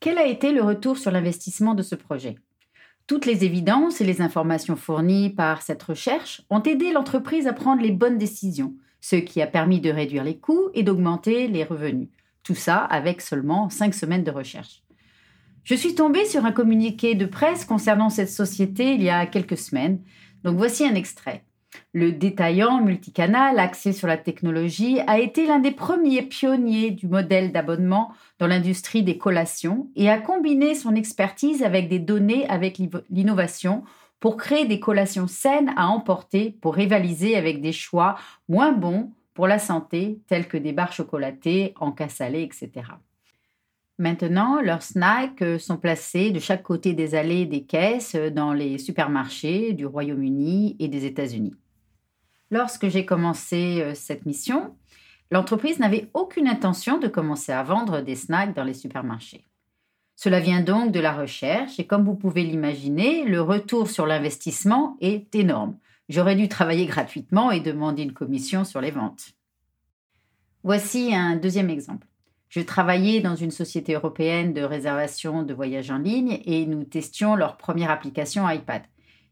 Quel 0.00 0.18
a 0.18 0.26
été 0.26 0.50
le 0.50 0.62
retour 0.62 0.96
sur 0.96 1.12
l'investissement 1.12 1.74
de 1.74 1.82
ce 1.82 1.94
projet? 1.94 2.36
Toutes 3.06 3.26
les 3.26 3.44
évidences 3.44 4.00
et 4.00 4.04
les 4.04 4.22
informations 4.22 4.76
fournies 4.76 5.28
par 5.28 5.60
cette 5.60 5.82
recherche 5.82 6.42
ont 6.48 6.62
aidé 6.62 6.90
l'entreprise 6.90 7.46
à 7.46 7.52
prendre 7.52 7.82
les 7.82 7.92
bonnes 7.92 8.18
décisions, 8.18 8.74
ce 9.02 9.16
qui 9.16 9.42
a 9.42 9.46
permis 9.46 9.80
de 9.80 9.90
réduire 9.90 10.24
les 10.24 10.38
coûts 10.38 10.70
et 10.72 10.82
d'augmenter 10.82 11.48
les 11.48 11.64
revenus. 11.64 12.08
Tout 12.42 12.54
ça 12.54 12.78
avec 12.78 13.20
seulement 13.20 13.68
cinq 13.68 13.92
semaines 13.94 14.24
de 14.24 14.30
recherche. 14.30 14.82
Je 15.64 15.74
suis 15.74 15.94
tombée 15.94 16.24
sur 16.24 16.46
un 16.46 16.52
communiqué 16.52 17.14
de 17.14 17.26
presse 17.26 17.64
concernant 17.64 18.08
cette 18.08 18.30
société 18.30 18.94
il 18.94 19.02
y 19.02 19.10
a 19.10 19.26
quelques 19.26 19.58
semaines. 19.58 20.00
Donc 20.44 20.56
voici 20.56 20.86
un 20.86 20.94
extrait. 20.94 21.44
Le 21.92 22.12
détaillant 22.12 22.80
multicanal 22.80 23.58
axé 23.58 23.92
sur 23.92 24.06
la 24.06 24.16
technologie 24.16 25.00
a 25.06 25.18
été 25.18 25.46
l'un 25.46 25.58
des 25.58 25.70
premiers 25.70 26.22
pionniers 26.22 26.90
du 26.90 27.06
modèle 27.06 27.52
d'abonnement 27.52 28.12
dans 28.38 28.46
l'industrie 28.46 29.02
des 29.02 29.18
collations 29.18 29.90
et 29.96 30.10
a 30.10 30.18
combiné 30.18 30.74
son 30.74 30.94
expertise 30.94 31.62
avec 31.62 31.88
des 31.88 31.98
données 31.98 32.48
avec 32.48 32.80
l'innovation 33.10 33.84
pour 34.22 34.36
créer 34.36 34.66
des 34.66 34.78
collations 34.78 35.26
saines 35.26 35.74
à 35.76 35.88
emporter 35.88 36.56
pour 36.60 36.76
rivaliser 36.76 37.34
avec 37.34 37.60
des 37.60 37.72
choix 37.72 38.14
moins 38.48 38.70
bons 38.70 39.10
pour 39.34 39.48
la 39.48 39.58
santé 39.58 40.20
tels 40.28 40.46
que 40.46 40.56
des 40.56 40.72
barres 40.72 40.92
chocolatées, 40.92 41.74
en 41.80 41.90
cas 41.90 42.08
salé, 42.08 42.42
etc. 42.42 42.70
Maintenant, 43.98 44.60
leurs 44.62 44.82
snacks 44.82 45.42
euh, 45.42 45.58
sont 45.58 45.76
placés 45.76 46.30
de 46.30 46.38
chaque 46.38 46.62
côté 46.62 46.94
des 46.94 47.16
allées 47.16 47.46
des 47.46 47.64
caisses 47.64 48.14
euh, 48.14 48.30
dans 48.30 48.52
les 48.52 48.78
supermarchés 48.78 49.72
du 49.72 49.86
Royaume-Uni 49.86 50.76
et 50.78 50.86
des 50.86 51.04
États-Unis. 51.04 51.56
Lorsque 52.52 52.88
j'ai 52.88 53.04
commencé 53.04 53.82
euh, 53.82 53.94
cette 53.94 54.24
mission, 54.24 54.76
l'entreprise 55.32 55.80
n'avait 55.80 56.10
aucune 56.14 56.46
intention 56.46 56.98
de 56.98 57.08
commencer 57.08 57.50
à 57.50 57.64
vendre 57.64 58.00
des 58.00 58.14
snacks 58.14 58.54
dans 58.54 58.64
les 58.64 58.74
supermarchés. 58.74 59.44
Cela 60.22 60.38
vient 60.38 60.60
donc 60.60 60.92
de 60.92 61.00
la 61.00 61.12
recherche 61.12 61.80
et 61.80 61.84
comme 61.84 62.04
vous 62.04 62.14
pouvez 62.14 62.44
l'imaginer, 62.44 63.24
le 63.24 63.42
retour 63.42 63.90
sur 63.90 64.06
l'investissement 64.06 64.96
est 65.00 65.34
énorme. 65.34 65.76
J'aurais 66.08 66.36
dû 66.36 66.46
travailler 66.46 66.86
gratuitement 66.86 67.50
et 67.50 67.58
demander 67.58 68.04
une 68.04 68.12
commission 68.12 68.62
sur 68.62 68.80
les 68.80 68.92
ventes. 68.92 69.32
Voici 70.62 71.12
un 71.12 71.34
deuxième 71.34 71.70
exemple. 71.70 72.06
Je 72.50 72.60
travaillais 72.60 73.18
dans 73.18 73.34
une 73.34 73.50
société 73.50 73.94
européenne 73.94 74.54
de 74.54 74.62
réservation 74.62 75.42
de 75.42 75.54
voyages 75.54 75.90
en 75.90 75.98
ligne 75.98 76.38
et 76.44 76.66
nous 76.66 76.84
testions 76.84 77.34
leur 77.34 77.56
première 77.56 77.90
application 77.90 78.48
iPad. 78.48 78.82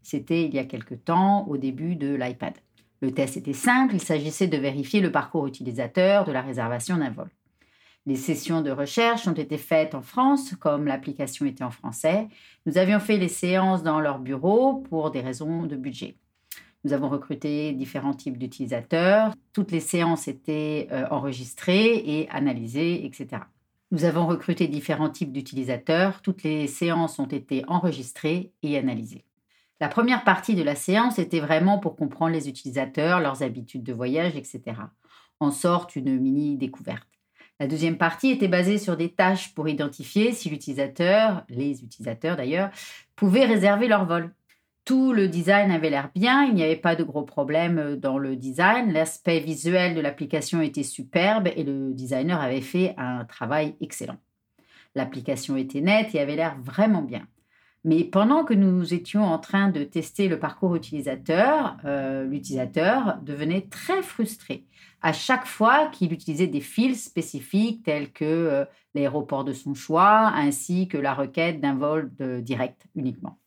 C'était 0.03 0.43
il 0.43 0.53
y 0.53 0.59
a 0.59 0.65
quelque 0.65 0.97
temps, 0.97 1.47
au 1.47 1.57
début 1.57 1.95
de 1.95 2.17
l'iPad. 2.17 2.55
Le 3.01 3.13
test 3.13 3.37
était 3.37 3.53
simple, 3.53 3.95
il 3.95 4.03
s'agissait 4.03 4.49
de 4.49 4.59
vérifier 4.59 5.01
le 5.01 5.13
parcours 5.13 5.47
utilisateur 5.47 6.25
de 6.25 6.33
la 6.33 6.43
réservation 6.43 6.97
d'un 6.97 7.11
vol. 7.11 7.31
Les 8.07 8.17
sessions 8.17 8.63
de 8.63 8.71
recherche 8.71 9.29
ont 9.29 9.35
été 9.35 9.59
faites 9.59 9.95
en 9.95 10.03
France, 10.03 10.55
comme 10.59 10.87
l'application 10.87 11.45
était 11.45 11.65
en 11.65 11.71
français. 11.71 12.29
Nous 12.65 12.79
avions 12.79 12.99
fait 12.99 13.19
les 13.19 13.29
séances 13.29 13.83
dans 13.83 14.01
leur 14.01 14.19
bureau 14.19 14.77
pour 14.89 15.11
des 15.11 15.21
raisons 15.21 15.67
de 15.67 15.77
budget. 15.77 16.17
Nous 16.85 16.95
avons 16.95 17.11
recruté 17.11 17.73
différents 17.73 18.15
types 18.15 18.39
d'utilisateurs. 18.39 19.35
Toutes 19.53 19.71
les 19.71 19.81
séances 19.81 20.29
étaient 20.29 20.89
euh, 20.93 21.07
enregistrées 21.11 21.97
et 21.97 22.29
analysées, 22.31 23.05
etc. 23.05 23.43
Nous 23.91 24.05
avons 24.05 24.27
recruté 24.27 24.67
différents 24.67 25.11
types 25.11 25.33
d'utilisateurs. 25.33 26.23
Toutes 26.23 26.43
les 26.43 26.69
séances 26.69 27.19
ont 27.19 27.27
été 27.27 27.65
enregistrées 27.69 28.53
et 28.63 28.79
analysées. 28.79 29.25
La 29.79 29.89
première 29.89 30.25
partie 30.25 30.55
de 30.55 30.63
la 30.63 30.75
séance 30.75 31.19
était 31.19 31.41
vraiment 31.41 31.79
pour 31.79 31.97
comprendre 31.97 32.33
les 32.33 32.49
utilisateurs, 32.49 33.21
leurs 33.21 33.43
habitudes 33.43 33.83
de 33.83 33.93
voyage, 33.93 34.37
etc. 34.37 34.63
En 35.39 35.51
sorte 35.51 35.97
une 35.97 36.19
mini 36.19 36.57
découverte. 36.57 37.10
La 37.61 37.67
deuxième 37.67 37.99
partie 37.99 38.31
était 38.31 38.49
basée 38.49 38.79
sur 38.79 38.97
des 38.97 39.11
tâches 39.11 39.55
pour 39.55 39.69
identifier 39.69 40.33
si 40.33 40.49
l'utilisateur, 40.49 41.45
les 41.51 41.85
utilisateurs 41.85 42.37
d'ailleurs, 42.37 42.71
pouvaient 43.17 43.45
réserver 43.45 43.87
leur 43.87 44.07
vol. 44.07 44.33
Tout 44.87 45.13
le 45.13 45.29
design 45.29 45.71
avait 45.71 45.91
l'air 45.91 46.11
bien, 46.15 46.45
il 46.45 46.55
n'y 46.55 46.63
avait 46.63 46.75
pas 46.75 46.97
de 46.97 47.05
gros 47.05 47.23
problèmes 47.23 47.79
euh, 47.79 47.97
dans 47.97 48.17
le 48.17 48.35
design, 48.35 48.93
l'aspect 48.93 49.41
visuel 49.41 49.95
de 49.95 50.01
l'application 50.01 50.63
était 50.63 50.83
superbe 50.83 51.49
et 51.55 51.63
le 51.63 51.93
designer 51.93 52.41
avait 52.41 52.63
fait 52.63 52.95
un 52.97 53.27
travail 53.27 53.77
excellent. 53.83 54.17
L'application 54.95 55.55
était 55.57 55.83
nette 55.83 56.15
et 56.15 56.21
avait 56.21 56.37
l'air 56.37 56.57
vraiment 56.65 57.03
bien. 57.03 57.27
Mais 57.85 58.05
pendant 58.05 58.45
que 58.45 58.53
nous 58.53 58.93
étions 58.93 59.25
en 59.25 59.39
train 59.39 59.71
de 59.71 59.85
tester 59.85 60.29
le 60.29 60.39
parcours 60.39 60.77
utilisateur, 60.77 61.77
euh, 61.85 62.25
l'utilisateur 62.25 63.19
devenait 63.23 63.67
très 63.71 64.03
frustré 64.03 64.65
à 65.03 65.15
chaque 65.15 65.47
fois 65.47 65.87
qu'il 65.87 66.13
utilisait 66.13 66.47
des 66.47 66.61
fils 66.61 67.07
spécifiques 67.07 67.83
tels 67.85 68.13
que 68.13 68.25
euh, 68.25 68.65
l'aéroport 68.95 69.45
de 69.45 69.55
son 69.55 69.73
choix 69.73 70.29
ainsi 70.35 70.89
que 70.89 70.99
la 70.99 71.15
requête 71.15 71.61
d'un 71.61 71.75
vol 71.75 72.11
direct 72.43 72.87
uniquement 72.95 73.39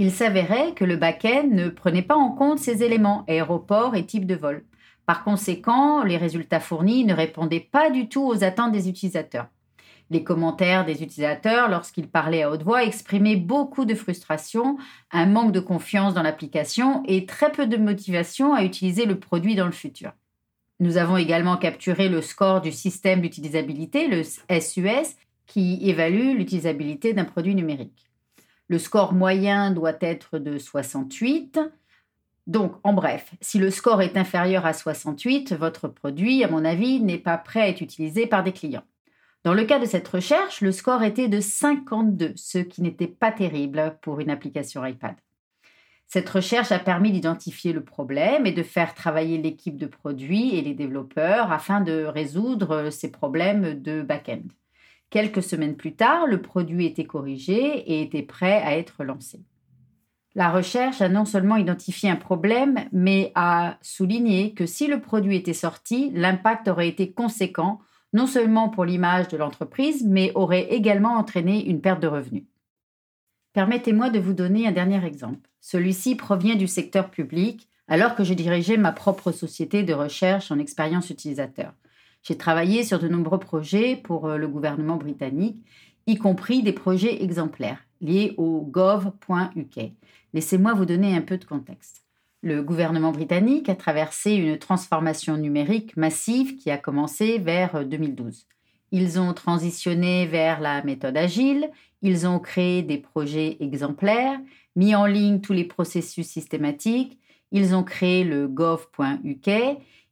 il 0.00 0.10
s'avérait 0.10 0.72
que 0.72 0.86
le 0.86 0.96
back-end 0.96 1.48
ne 1.50 1.68
prenait 1.68 2.00
pas 2.00 2.16
en 2.16 2.30
compte 2.30 2.58
ces 2.58 2.82
éléments, 2.82 3.26
aéroport 3.28 3.94
et 3.94 4.06
type 4.06 4.24
de 4.24 4.34
vol. 4.34 4.64
Par 5.04 5.24
conséquent, 5.24 6.04
les 6.04 6.16
résultats 6.16 6.58
fournis 6.58 7.04
ne 7.04 7.12
répondaient 7.12 7.68
pas 7.70 7.90
du 7.90 8.08
tout 8.08 8.26
aux 8.26 8.42
attentes 8.42 8.72
des 8.72 8.88
utilisateurs. 8.88 9.48
Les 10.10 10.24
commentaires 10.24 10.84
des 10.84 11.04
utilisateurs, 11.04 11.68
lorsqu'ils 11.68 12.08
parlaient 12.08 12.42
à 12.42 12.50
haute 12.50 12.64
voix, 12.64 12.82
exprimaient 12.82 13.36
beaucoup 13.36 13.84
de 13.84 13.94
frustration, 13.94 14.76
un 15.12 15.26
manque 15.26 15.52
de 15.52 15.60
confiance 15.60 16.14
dans 16.14 16.22
l'application 16.22 17.04
et 17.06 17.26
très 17.26 17.52
peu 17.52 17.66
de 17.66 17.76
motivation 17.76 18.52
à 18.52 18.64
utiliser 18.64 19.06
le 19.06 19.20
produit 19.20 19.54
dans 19.54 19.66
le 19.66 19.72
futur. 19.72 20.12
Nous 20.80 20.96
avons 20.96 21.16
également 21.16 21.56
capturé 21.56 22.08
le 22.08 22.22
score 22.22 22.60
du 22.60 22.72
système 22.72 23.20
d'utilisabilité, 23.20 24.08
le 24.08 24.24
SUS, 24.24 25.14
qui 25.46 25.78
évalue 25.88 26.36
l'utilisabilité 26.36 27.12
d'un 27.12 27.24
produit 27.24 27.54
numérique. 27.54 28.10
Le 28.68 28.78
score 28.78 29.12
moyen 29.12 29.70
doit 29.70 29.98
être 30.00 30.38
de 30.38 30.58
68. 30.58 31.60
Donc, 32.46 32.74
en 32.82 32.94
bref, 32.94 33.32
si 33.40 33.58
le 33.58 33.70
score 33.70 34.02
est 34.02 34.16
inférieur 34.16 34.66
à 34.66 34.72
68, 34.72 35.52
votre 35.54 35.86
produit, 35.86 36.42
à 36.42 36.48
mon 36.48 36.64
avis, 36.64 37.00
n'est 37.00 37.18
pas 37.18 37.36
prêt 37.36 37.60
à 37.60 37.68
être 37.68 37.80
utilisé 37.80 38.26
par 38.26 38.42
des 38.42 38.52
clients. 38.52 38.84
Dans 39.42 39.54
le 39.54 39.64
cas 39.64 39.78
de 39.78 39.86
cette 39.86 40.06
recherche, 40.06 40.60
le 40.60 40.70
score 40.70 41.02
était 41.02 41.28
de 41.28 41.40
52, 41.40 42.34
ce 42.36 42.58
qui 42.58 42.82
n'était 42.82 43.06
pas 43.06 43.32
terrible 43.32 43.96
pour 44.02 44.20
une 44.20 44.28
application 44.28 44.84
iPad. 44.84 45.14
Cette 46.06 46.28
recherche 46.28 46.72
a 46.72 46.78
permis 46.78 47.10
d'identifier 47.10 47.72
le 47.72 47.82
problème 47.82 48.44
et 48.44 48.52
de 48.52 48.62
faire 48.62 48.94
travailler 48.94 49.38
l'équipe 49.38 49.78
de 49.78 49.86
produits 49.86 50.56
et 50.56 50.60
les 50.60 50.74
développeurs 50.74 51.52
afin 51.52 51.80
de 51.80 52.04
résoudre 52.04 52.90
ces 52.90 53.10
problèmes 53.10 53.80
de 53.80 54.02
back-end. 54.02 54.42
Quelques 55.08 55.42
semaines 55.42 55.76
plus 55.76 55.94
tard, 55.94 56.26
le 56.26 56.42
produit 56.42 56.84
était 56.84 57.04
corrigé 57.04 57.54
et 57.54 58.02
était 58.02 58.22
prêt 58.22 58.60
à 58.62 58.76
être 58.76 59.04
lancé. 59.04 59.40
La 60.34 60.50
recherche 60.50 61.00
a 61.00 61.08
non 61.08 61.24
seulement 61.24 61.56
identifié 61.56 62.10
un 62.10 62.16
problème, 62.16 62.88
mais 62.92 63.32
a 63.34 63.78
souligné 63.80 64.52
que 64.52 64.66
si 64.66 64.86
le 64.86 65.00
produit 65.00 65.36
était 65.36 65.52
sorti, 65.52 66.10
l'impact 66.12 66.68
aurait 66.68 66.88
été 66.88 67.12
conséquent, 67.12 67.80
non 68.12 68.26
seulement 68.26 68.68
pour 68.68 68.84
l'image 68.84 69.28
de 69.28 69.36
l'entreprise, 69.36 70.04
mais 70.04 70.32
aurait 70.34 70.72
également 70.72 71.16
entraîné 71.16 71.64
une 71.66 71.80
perte 71.80 72.02
de 72.02 72.08
revenus. 72.08 72.44
Permettez-moi 73.52 74.10
de 74.10 74.18
vous 74.18 74.32
donner 74.32 74.66
un 74.66 74.72
dernier 74.72 75.04
exemple. 75.04 75.48
Celui-ci 75.60 76.14
provient 76.14 76.54
du 76.54 76.66
secteur 76.66 77.10
public, 77.10 77.68
alors 77.88 78.14
que 78.14 78.24
je 78.24 78.34
dirigeais 78.34 78.76
ma 78.76 78.92
propre 78.92 79.32
société 79.32 79.82
de 79.82 79.92
recherche 79.92 80.50
en 80.50 80.58
expérience 80.58 81.10
utilisateur. 81.10 81.72
J'ai 82.22 82.36
travaillé 82.36 82.84
sur 82.84 82.98
de 82.98 83.08
nombreux 83.08 83.40
projets 83.40 83.96
pour 83.96 84.26
euh, 84.26 84.36
le 84.36 84.46
gouvernement 84.46 84.96
britannique, 84.96 85.64
y 86.06 86.16
compris 86.16 86.62
des 86.62 86.72
projets 86.72 87.22
exemplaires 87.22 87.84
liés 88.00 88.34
au 88.36 88.62
gov.uk. 88.62 89.92
Laissez-moi 90.32 90.74
vous 90.74 90.86
donner 90.86 91.16
un 91.16 91.22
peu 91.22 91.38
de 91.38 91.44
contexte. 91.44 92.04
Le 92.42 92.62
gouvernement 92.62 93.12
britannique 93.12 93.68
a 93.68 93.74
traversé 93.74 94.32
une 94.32 94.58
transformation 94.58 95.36
numérique 95.36 95.96
massive 95.96 96.56
qui 96.56 96.70
a 96.70 96.78
commencé 96.78 97.38
vers 97.38 97.84
2012. 97.84 98.46
Euh, 98.48 98.54
ils 98.92 99.20
ont 99.20 99.34
transitionné 99.34 100.26
vers 100.26 100.60
la 100.60 100.82
méthode 100.82 101.16
agile, 101.16 101.70
ils 102.02 102.26
ont 102.26 102.38
créé 102.38 102.82
des 102.82 102.98
projets 102.98 103.58
exemplaires, 103.60 104.40
mis 104.74 104.94
en 104.94 105.06
ligne 105.06 105.40
tous 105.40 105.52
les 105.52 105.64
processus 105.64 106.26
systématiques, 106.26 107.18
Ils 107.52 107.74
ont 107.74 107.82
créé 107.82 108.22
le 108.22 108.46
gov.uk. 108.46 109.50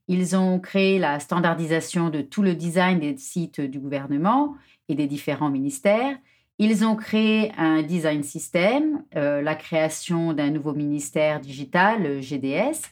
Ils 0.08 0.37
ont 0.37 0.58
créé 0.58 0.99
la 0.99 1.20
standardisation 1.20 2.11
de 2.11 2.20
tout 2.20 2.42
le 2.42 2.54
design 2.54 2.99
des 2.99 3.16
sites 3.16 3.61
du 3.61 3.78
gouvernement 3.78 4.56
et 4.88 4.94
des 4.94 5.06
différents 5.06 5.50
ministères. 5.50 6.16
Ils 6.60 6.84
ont 6.84 6.96
créé 6.96 7.52
un 7.56 7.82
design 7.82 8.24
system, 8.24 9.04
euh, 9.14 9.42
la 9.42 9.54
création 9.54 10.32
d'un 10.32 10.50
nouveau 10.50 10.74
ministère 10.74 11.40
digital, 11.40 12.02
le 12.02 12.20
GDS, 12.20 12.82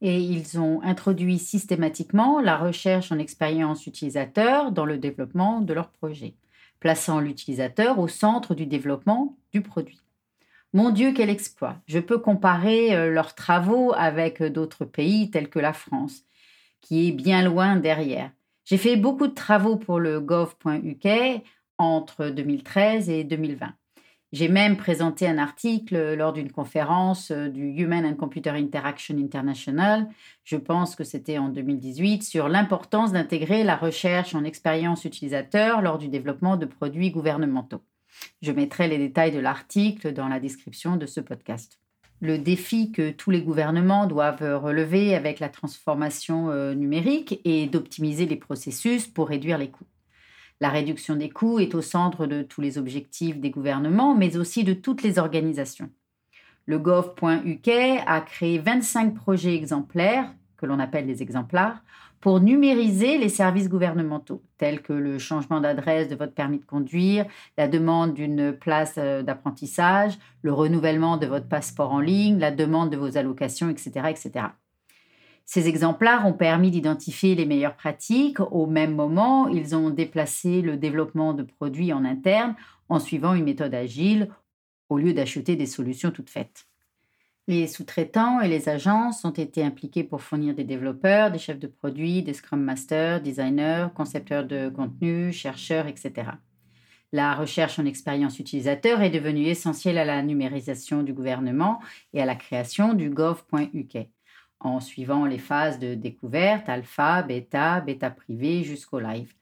et 0.00 0.20
ils 0.20 0.60
ont 0.60 0.80
introduit 0.82 1.40
systématiquement 1.40 2.38
la 2.38 2.56
recherche 2.56 3.10
en 3.10 3.18
expérience 3.18 3.88
utilisateur 3.88 4.70
dans 4.70 4.84
le 4.84 4.98
développement 4.98 5.60
de 5.60 5.74
leur 5.74 5.90
projet, 5.90 6.36
plaçant 6.78 7.18
l'utilisateur 7.18 7.98
au 7.98 8.06
centre 8.06 8.54
du 8.54 8.66
développement 8.66 9.36
du 9.52 9.62
produit. 9.62 10.00
Mon 10.72 10.90
Dieu, 10.90 11.12
quel 11.12 11.28
exploit 11.28 11.78
Je 11.88 11.98
peux 11.98 12.18
comparer 12.18 12.94
euh, 12.94 13.10
leurs 13.10 13.34
travaux 13.34 13.92
avec 13.96 14.44
d'autres 14.44 14.84
pays 14.84 15.32
tels 15.32 15.50
que 15.50 15.58
la 15.58 15.72
France, 15.72 16.22
qui 16.80 17.08
est 17.08 17.12
bien 17.12 17.42
loin 17.42 17.74
derrière. 17.74 18.30
J'ai 18.64 18.76
fait 18.76 18.96
beaucoup 18.96 19.26
de 19.26 19.34
travaux 19.34 19.76
pour 19.76 19.98
le 19.98 20.20
gov.uk 20.20 21.42
entre 21.78 22.28
2013 22.28 23.08
et 23.08 23.24
2020. 23.24 23.72
J'ai 24.30 24.48
même 24.48 24.76
présenté 24.76 25.26
un 25.26 25.38
article 25.38 26.14
lors 26.14 26.34
d'une 26.34 26.52
conférence 26.52 27.30
euh, 27.30 27.48
du 27.48 27.68
Human 27.68 28.04
and 28.04 28.16
Computer 28.16 28.50
Interaction 28.50 29.16
International, 29.16 30.06
je 30.44 30.56
pense 30.56 30.96
que 30.96 31.04
c'était 31.04 31.38
en 31.38 31.48
2018, 31.48 32.22
sur 32.22 32.48
l'importance 32.48 33.12
d'intégrer 33.12 33.64
la 33.64 33.76
recherche 33.76 34.34
en 34.34 34.44
expérience 34.44 35.06
utilisateur 35.06 35.80
lors 35.80 35.96
du 35.96 36.08
développement 36.08 36.58
de 36.58 36.66
produits 36.66 37.10
gouvernementaux. 37.10 37.80
Je 38.42 38.52
mettrai 38.52 38.86
les 38.86 38.98
détails 38.98 39.32
de 39.32 39.38
l'article 39.38 40.12
dans 40.12 40.28
la 40.28 40.40
description 40.40 40.96
de 40.96 41.06
ce 41.06 41.20
podcast. 41.20 41.78
Le 42.20 42.36
défi 42.36 42.92
que 42.92 43.10
tous 43.10 43.30
les 43.30 43.42
gouvernements 43.42 44.06
doivent 44.06 44.60
relever 44.62 45.14
avec 45.14 45.40
la 45.40 45.48
transformation 45.48 46.50
euh, 46.50 46.74
numérique 46.74 47.40
est 47.46 47.72
d'optimiser 47.72 48.26
les 48.26 48.36
processus 48.36 49.06
pour 49.06 49.28
réduire 49.28 49.56
les 49.56 49.70
coûts. 49.70 49.86
La 50.60 50.70
réduction 50.70 51.14
des 51.14 51.30
coûts 51.30 51.60
est 51.60 51.74
au 51.74 51.82
centre 51.82 52.26
de 52.26 52.42
tous 52.42 52.60
les 52.60 52.78
objectifs 52.78 53.38
des 53.38 53.50
gouvernements, 53.50 54.14
mais 54.16 54.36
aussi 54.36 54.64
de 54.64 54.72
toutes 54.72 55.02
les 55.02 55.18
organisations. 55.18 55.90
Le 56.66 56.78
gov.uk 56.78 57.68
a 57.68 58.20
créé 58.20 58.58
25 58.58 59.14
projets 59.14 59.54
exemplaires, 59.54 60.34
que 60.56 60.66
l'on 60.66 60.80
appelle 60.80 61.06
des 61.06 61.22
exemplaires, 61.22 61.82
pour 62.20 62.40
numériser 62.40 63.16
les 63.16 63.28
services 63.28 63.68
gouvernementaux, 63.68 64.42
tels 64.58 64.82
que 64.82 64.92
le 64.92 65.18
changement 65.18 65.60
d'adresse 65.60 66.08
de 66.08 66.16
votre 66.16 66.34
permis 66.34 66.58
de 66.58 66.64
conduire, 66.64 67.26
la 67.56 67.68
demande 67.68 68.14
d'une 68.14 68.52
place 68.52 68.94
euh, 68.98 69.22
d'apprentissage, 69.22 70.18
le 70.42 70.52
renouvellement 70.52 71.16
de 71.16 71.26
votre 71.26 71.48
passeport 71.48 71.92
en 71.92 72.00
ligne, 72.00 72.38
la 72.38 72.50
demande 72.50 72.90
de 72.90 72.96
vos 72.96 73.16
allocations, 73.16 73.70
etc. 73.70 74.48
Ces 75.50 75.66
exemplaires 75.66 76.26
ont 76.26 76.34
permis 76.34 76.70
d'identifier 76.70 77.34
les 77.34 77.46
meilleures 77.46 77.74
pratiques. 77.74 78.38
Au 78.38 78.66
même 78.66 78.94
moment, 78.94 79.48
ils 79.48 79.74
ont 79.74 79.88
déplacé 79.88 80.60
le 80.60 80.76
développement 80.76 81.32
de 81.32 81.42
produits 81.42 81.90
en 81.94 82.04
interne 82.04 82.54
en 82.90 82.98
suivant 82.98 83.32
une 83.32 83.46
méthode 83.46 83.74
agile 83.74 84.28
au 84.90 84.98
lieu 84.98 85.14
d'acheter 85.14 85.56
des 85.56 85.64
solutions 85.64 86.10
toutes 86.10 86.28
faites. 86.28 86.66
Les 87.46 87.66
sous-traitants 87.66 88.42
et 88.42 88.48
les 88.48 88.68
agences 88.68 89.24
ont 89.24 89.30
été 89.30 89.64
impliqués 89.64 90.04
pour 90.04 90.20
fournir 90.20 90.54
des 90.54 90.64
développeurs, 90.64 91.30
des 91.30 91.38
chefs 91.38 91.58
de 91.58 91.66
produits, 91.66 92.22
des 92.22 92.34
scrum 92.34 92.60
masters, 92.60 93.22
designers, 93.22 93.86
concepteurs 93.94 94.44
de 94.44 94.68
contenu, 94.68 95.32
chercheurs, 95.32 95.86
etc. 95.86 96.32
La 97.10 97.34
recherche 97.34 97.78
en 97.78 97.86
expérience 97.86 98.38
utilisateur 98.38 99.00
est 99.00 99.08
devenue 99.08 99.46
essentielle 99.46 99.96
à 99.96 100.04
la 100.04 100.22
numérisation 100.22 101.02
du 101.02 101.14
gouvernement 101.14 101.80
et 102.12 102.20
à 102.20 102.26
la 102.26 102.34
création 102.34 102.92
du 102.92 103.08
gov.uk 103.08 104.08
en 104.60 104.80
suivant 104.80 105.24
les 105.24 105.38
phases 105.38 105.78
de 105.78 105.94
découverte, 105.94 106.68
alpha, 106.68 107.22
bêta, 107.22 107.80
bêta 107.80 108.10
privé 108.10 108.64
jusqu'au 108.64 108.98
live. 108.98 109.32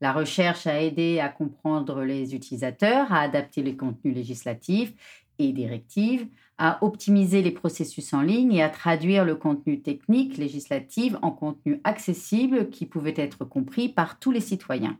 La 0.00 0.12
recherche 0.12 0.66
a 0.66 0.82
aidé 0.82 1.20
à 1.20 1.28
comprendre 1.28 2.02
les 2.02 2.34
utilisateurs, 2.34 3.12
à 3.12 3.20
adapter 3.20 3.62
les 3.62 3.76
contenus 3.76 4.14
législatifs 4.14 4.92
et 5.38 5.52
directives, 5.52 6.26
à 6.58 6.82
optimiser 6.84 7.42
les 7.42 7.50
processus 7.50 8.12
en 8.12 8.22
ligne 8.22 8.52
et 8.54 8.62
à 8.62 8.68
traduire 8.68 9.24
le 9.24 9.34
contenu 9.34 9.80
technique 9.80 10.38
législatif 10.38 11.14
en 11.22 11.30
contenu 11.30 11.80
accessible 11.84 12.70
qui 12.70 12.86
pouvait 12.86 13.14
être 13.16 13.44
compris 13.44 13.88
par 13.88 14.18
tous 14.18 14.32
les 14.32 14.40
citoyens. 14.40 14.98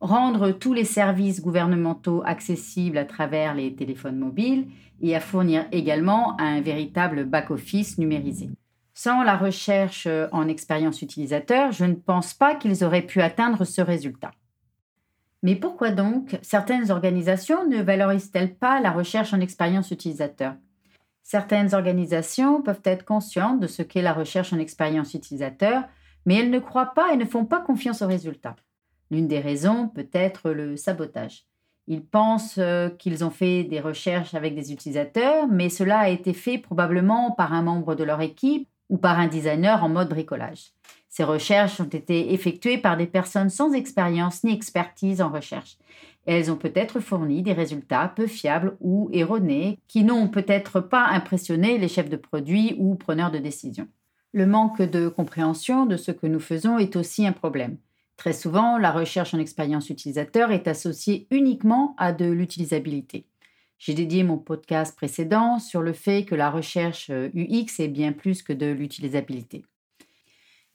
Rendre 0.00 0.50
tous 0.50 0.74
les 0.74 0.84
services 0.84 1.40
gouvernementaux 1.40 2.22
accessibles 2.24 2.98
à 2.98 3.04
travers 3.04 3.54
les 3.54 3.74
téléphones 3.74 4.18
mobiles 4.18 4.66
et 5.00 5.16
à 5.16 5.20
fournir 5.20 5.66
également 5.72 6.38
un 6.40 6.60
véritable 6.60 7.24
back-office 7.24 7.98
numérisé. 7.98 8.50
Sans 8.94 9.24
la 9.24 9.36
recherche 9.36 10.06
euh, 10.06 10.28
en 10.30 10.46
expérience 10.46 11.02
utilisateur, 11.02 11.72
je 11.72 11.84
ne 11.84 11.94
pense 11.94 12.32
pas 12.32 12.54
qu'ils 12.54 12.84
auraient 12.84 13.02
pu 13.02 13.20
atteindre 13.20 13.64
ce 13.64 13.80
résultat. 13.80 14.30
Mais 15.42 15.56
pourquoi 15.56 15.90
donc 15.90 16.38
certaines 16.42 16.90
organisations 16.92 17.68
ne 17.68 17.82
valorisent-elles 17.82 18.54
pas 18.54 18.80
la 18.80 18.92
recherche 18.92 19.34
en 19.34 19.40
expérience 19.40 19.90
utilisateur? 19.90 20.54
Certaines 21.24 21.74
organisations 21.74 22.62
peuvent 22.62 22.82
être 22.84 23.04
conscientes 23.04 23.58
de 23.58 23.66
ce 23.66 23.82
qu'est 23.82 24.00
la 24.00 24.12
recherche 24.12 24.52
en 24.52 24.58
expérience 24.58 25.12
utilisateur, 25.12 25.82
mais 26.24 26.36
elles 26.36 26.50
ne 26.50 26.60
croient 26.60 26.94
pas 26.94 27.12
et 27.12 27.16
ne 27.16 27.24
font 27.24 27.44
pas 27.44 27.60
confiance 27.60 28.00
aux 28.00 28.06
résultats. 28.06 28.56
L'une 29.10 29.28
des 29.28 29.40
raisons 29.40 29.88
peut 29.88 30.08
être 30.12 30.50
le 30.50 30.76
sabotage. 30.76 31.46
Ils 31.88 32.04
pensent 32.04 32.58
euh, 32.58 32.88
qu'ils 32.88 33.24
ont 33.24 33.30
fait 33.30 33.64
des 33.64 33.80
recherches 33.80 34.34
avec 34.34 34.54
des 34.54 34.72
utilisateurs, 34.72 35.48
mais 35.48 35.68
cela 35.68 35.98
a 35.98 36.08
été 36.08 36.32
fait 36.32 36.58
probablement 36.58 37.32
par 37.32 37.52
un 37.52 37.62
membre 37.62 37.94
de 37.94 38.04
leur 38.04 38.20
équipe 38.20 38.68
ou 38.88 38.98
par 38.98 39.18
un 39.18 39.28
designer 39.28 39.82
en 39.82 39.88
mode 39.88 40.08
bricolage. 40.08 40.72
Ces 41.08 41.24
recherches 41.24 41.80
ont 41.80 41.84
été 41.84 42.32
effectuées 42.34 42.78
par 42.78 42.96
des 42.96 43.06
personnes 43.06 43.50
sans 43.50 43.72
expérience 43.72 44.42
ni 44.42 44.52
expertise 44.52 45.20
en 45.20 45.30
recherche. 45.30 45.78
elles 46.26 46.50
ont 46.50 46.56
peut-être 46.56 47.00
fourni 47.00 47.42
des 47.42 47.52
résultats 47.52 48.12
peu 48.16 48.26
fiables 48.26 48.76
ou 48.80 49.10
erronés 49.12 49.78
qui 49.86 50.04
n'ont 50.04 50.28
peut-être 50.28 50.80
pas 50.80 51.06
impressionné 51.06 51.78
les 51.78 51.88
chefs 51.88 52.08
de 52.08 52.16
produits 52.16 52.74
ou 52.78 52.94
preneurs 52.94 53.30
de 53.30 53.38
décision. 53.38 53.86
Le 54.32 54.46
manque 54.46 54.82
de 54.82 55.08
compréhension 55.08 55.86
de 55.86 55.96
ce 55.96 56.10
que 56.10 56.26
nous 56.26 56.40
faisons 56.40 56.78
est 56.78 56.96
aussi 56.96 57.26
un 57.26 57.32
problème. 57.32 57.76
Très 58.16 58.32
souvent, 58.32 58.78
la 58.78 58.90
recherche 58.90 59.34
en 59.34 59.38
expérience 59.38 59.90
utilisateur 59.90 60.50
est 60.50 60.66
associée 60.66 61.26
uniquement 61.30 61.94
à 61.98 62.12
de 62.12 62.26
l'utilisabilité. 62.26 63.26
J'ai 63.78 63.94
dédié 63.94 64.22
mon 64.22 64.38
podcast 64.38 64.96
précédent 64.96 65.58
sur 65.58 65.82
le 65.82 65.92
fait 65.92 66.24
que 66.24 66.34
la 66.34 66.50
recherche 66.50 67.10
UX 67.10 67.80
est 67.80 67.88
bien 67.88 68.12
plus 68.12 68.42
que 68.42 68.52
de 68.52 68.66
l'utilisabilité. 68.66 69.64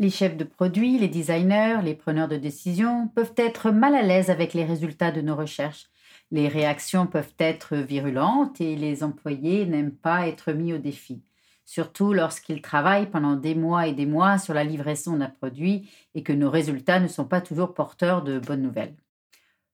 Les 0.02 0.10
chefs 0.10 0.38
de 0.38 0.46
produits, 0.46 0.98
les 0.98 1.10
designers, 1.10 1.80
les 1.84 1.94
preneurs 1.94 2.30
de 2.30 2.38
décision 2.38 3.10
peuvent 3.10 3.34
être 3.36 3.70
mal 3.72 3.96
à 3.96 4.02
l'aise 4.02 4.30
avec 4.30 4.54
les 4.54 4.64
résultats 4.64 5.12
de 5.12 5.20
nos 5.20 5.36
recherches. 5.36 5.90
Les 6.32 6.48
réactions 6.48 7.06
peuvent 7.06 7.34
être 7.38 7.76
virulentes 7.76 8.62
et 8.62 8.78
les 8.78 9.04
employés 9.04 9.66
n'aiment 9.66 9.92
pas 9.92 10.28
être 10.28 10.54
mis 10.54 10.72
au 10.72 10.78
défi, 10.78 11.22
surtout 11.66 12.14
lorsqu'ils 12.14 12.62
travaillent 12.62 13.10
pendant 13.10 13.36
des 13.36 13.56
mois 13.56 13.88
et 13.88 13.94
des 13.94 14.06
mois 14.06 14.38
sur 14.38 14.54
la 14.54 14.64
livraison 14.64 15.18
d'un 15.18 15.30
produit 15.30 15.90
et 16.16 16.24
que 16.24 16.34
nos 16.34 16.50
résultats 16.50 17.02
ne 17.02 17.08
sont 17.08 17.26
pas 17.26 17.42
toujours 17.42 17.74
porteurs 17.74 18.24
de 18.24 18.40
bonnes 18.40 18.62
nouvelles. 18.62 18.96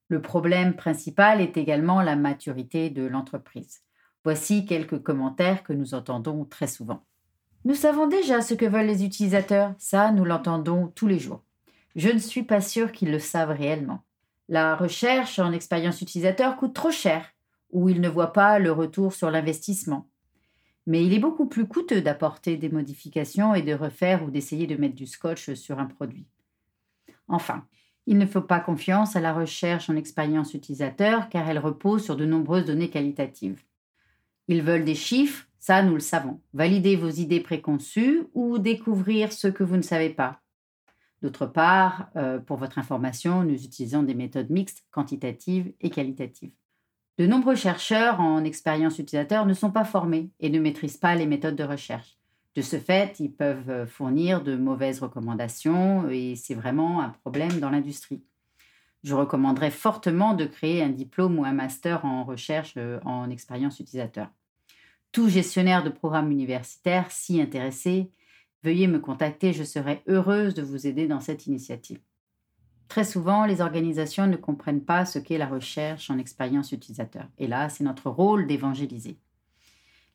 Le 0.08 0.22
problème 0.22 0.76
principal 0.76 1.40
est 1.40 1.56
également 1.56 2.00
la 2.00 2.16
maturité 2.16 2.90
de 2.90 3.06
l'entreprise. 3.06 3.80
Voici 4.24 4.64
quelques 4.64 5.02
commentaires 5.02 5.62
que 5.62 5.72
nous 5.72 5.94
entendons 5.94 6.44
très 6.44 6.66
souvent. 6.66 7.04
Nous 7.64 7.74
savons 7.74 8.06
déjà 8.06 8.40
ce 8.40 8.54
que 8.54 8.66
veulent 8.66 8.86
les 8.86 9.04
utilisateurs, 9.04 9.74
ça 9.78 10.12
nous 10.12 10.24
l'entendons 10.24 10.88
tous 10.88 11.08
les 11.08 11.18
jours. 11.18 11.42
Je 11.96 12.08
ne 12.08 12.18
suis 12.18 12.44
pas 12.44 12.60
sûr 12.60 12.92
qu'ils 12.92 13.10
le 13.10 13.18
savent 13.18 13.50
réellement. 13.50 14.02
La 14.48 14.76
recherche 14.76 15.40
en 15.40 15.50
expérience 15.50 16.00
utilisateur 16.00 16.56
coûte 16.56 16.74
trop 16.74 16.92
cher, 16.92 17.32
ou 17.72 17.88
ils 17.88 18.00
ne 18.00 18.08
voient 18.08 18.32
pas 18.32 18.60
le 18.60 18.70
retour 18.70 19.12
sur 19.12 19.30
l'investissement. 19.30 20.08
Mais 20.86 21.04
il 21.04 21.12
est 21.12 21.18
beaucoup 21.18 21.46
plus 21.46 21.66
coûteux 21.66 22.00
d'apporter 22.00 22.56
des 22.56 22.68
modifications 22.68 23.54
et 23.54 23.62
de 23.62 23.74
refaire 23.74 24.22
ou 24.22 24.30
d'essayer 24.30 24.68
de 24.68 24.76
mettre 24.76 24.94
du 24.94 25.06
scotch 25.06 25.54
sur 25.54 25.80
un 25.80 25.86
produit. 25.86 26.28
Enfin, 27.26 27.66
il 28.06 28.18
ne 28.18 28.26
faut 28.26 28.40
pas 28.40 28.60
confiance 28.60 29.16
à 29.16 29.20
la 29.20 29.32
recherche 29.32 29.90
en 29.90 29.96
expérience 29.96 30.54
utilisateur 30.54 31.28
car 31.28 31.48
elle 31.48 31.58
repose 31.58 32.04
sur 32.04 32.16
de 32.16 32.24
nombreuses 32.24 32.66
données 32.66 32.90
qualitatives. 32.90 33.62
Ils 34.48 34.62
veulent 34.62 34.84
des 34.84 34.94
chiffres, 34.94 35.46
ça 35.58 35.82
nous 35.82 35.94
le 35.94 36.00
savons. 36.00 36.40
Valider 36.54 36.94
vos 36.94 37.10
idées 37.10 37.40
préconçues 37.40 38.26
ou 38.34 38.58
découvrir 38.58 39.32
ce 39.32 39.48
que 39.48 39.64
vous 39.64 39.76
ne 39.76 39.82
savez 39.82 40.10
pas. 40.10 40.40
D'autre 41.22 41.46
part, 41.46 42.08
euh, 42.14 42.38
pour 42.38 42.58
votre 42.58 42.78
information, 42.78 43.42
nous 43.42 43.64
utilisons 43.64 44.02
des 44.02 44.14
méthodes 44.14 44.50
mixtes, 44.50 44.84
quantitatives 44.92 45.72
et 45.80 45.90
qualitatives. 45.90 46.52
De 47.18 47.26
nombreux 47.26 47.56
chercheurs 47.56 48.20
en 48.20 48.44
expérience 48.44 48.98
utilisateur 48.98 49.46
ne 49.46 49.54
sont 49.54 49.70
pas 49.72 49.84
formés 49.84 50.30
et 50.38 50.50
ne 50.50 50.60
maîtrisent 50.60 50.98
pas 50.98 51.14
les 51.14 51.26
méthodes 51.26 51.56
de 51.56 51.64
recherche. 51.64 52.15
De 52.56 52.62
ce 52.62 52.78
fait, 52.78 53.20
ils 53.20 53.30
peuvent 53.30 53.68
euh, 53.68 53.86
fournir 53.86 54.42
de 54.42 54.56
mauvaises 54.56 55.00
recommandations 55.00 56.08
et 56.08 56.36
c'est 56.36 56.54
vraiment 56.54 57.02
un 57.02 57.10
problème 57.10 57.60
dans 57.60 57.68
l'industrie. 57.68 58.22
Je 59.04 59.14
recommanderais 59.14 59.70
fortement 59.70 60.32
de 60.32 60.46
créer 60.46 60.82
un 60.82 60.88
diplôme 60.88 61.38
ou 61.38 61.44
un 61.44 61.52
master 61.52 62.06
en 62.06 62.24
recherche 62.24 62.72
euh, 62.78 62.98
en 63.04 63.28
expérience 63.28 63.78
utilisateur. 63.78 64.30
Tout 65.12 65.28
gestionnaire 65.28 65.84
de 65.84 65.90
programme 65.90 66.32
universitaire 66.32 67.10
si 67.10 67.42
intéressé, 67.42 68.10
veuillez 68.64 68.86
me 68.86 69.00
contacter, 69.00 69.52
je 69.52 69.62
serai 69.62 70.02
heureuse 70.06 70.54
de 70.54 70.62
vous 70.62 70.86
aider 70.86 71.06
dans 71.06 71.20
cette 71.20 71.46
initiative. 71.46 72.00
Très 72.88 73.04
souvent, 73.04 73.44
les 73.44 73.60
organisations 73.60 74.26
ne 74.26 74.36
comprennent 74.36 74.84
pas 74.84 75.04
ce 75.04 75.18
qu'est 75.18 75.38
la 75.38 75.46
recherche 75.46 76.10
en 76.10 76.16
expérience 76.18 76.72
utilisateur. 76.72 77.26
Et 77.36 77.48
là, 77.48 77.68
c'est 77.68 77.84
notre 77.84 78.08
rôle 78.08 78.46
d'évangéliser. 78.46 79.18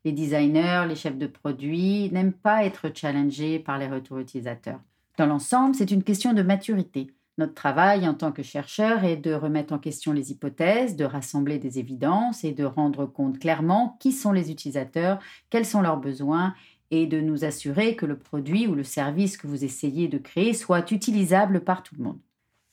Les 0.04 0.12
designers, 0.12 0.86
les 0.88 0.96
chefs 0.96 1.18
de 1.18 1.28
produits 1.28 2.10
n'aiment 2.12 2.34
pas 2.34 2.66
être 2.66 2.90
challengés 2.94 3.60
par 3.60 3.78
les 3.78 3.88
retours 3.88 4.18
utilisateurs. 4.18 4.80
Dans 5.18 5.28
l'ensemble, 5.28 5.76
c'est 5.76 5.92
une 5.92 6.04
question 6.04 6.34
de 6.34 6.42
maturité. 6.42 7.12
Notre 7.38 7.54
travail 7.54 8.08
en 8.08 8.14
tant 8.14 8.32
que 8.32 8.44
chercheur 8.44 9.04
est 9.04 9.18
de 9.18 9.34
remettre 9.34 9.74
en 9.74 9.80
question 9.80 10.12
les 10.12 10.32
hypothèses, 10.32 10.96
de 10.96 11.06
rassembler 11.06 11.60
des 11.60 11.80
évidences 11.80 12.44
et 12.44 12.52
de 12.52 12.66
rendre 12.66 13.06
compte 13.06 13.40
clairement 13.40 13.98
qui 14.00 14.12
sont 14.12 14.32
les 14.32 14.52
utilisateurs, 14.52 15.20
quels 15.50 15.66
sont 15.66 15.82
leurs 15.82 15.98
besoins 15.98 16.54
et 16.92 17.08
de 17.08 17.22
nous 17.22 17.46
assurer 17.46 17.96
que 17.96 18.06
le 18.06 18.18
produit 18.18 18.68
ou 18.68 18.76
le 18.76 18.84
service 18.84 19.38
que 19.38 19.48
vous 19.48 19.64
essayez 19.64 20.08
de 20.08 20.18
créer 20.18 20.54
soit 20.54 20.92
utilisable 20.92 21.62
par 21.62 21.84
tout 21.84 21.96
le 21.98 22.04
monde. 22.04 22.20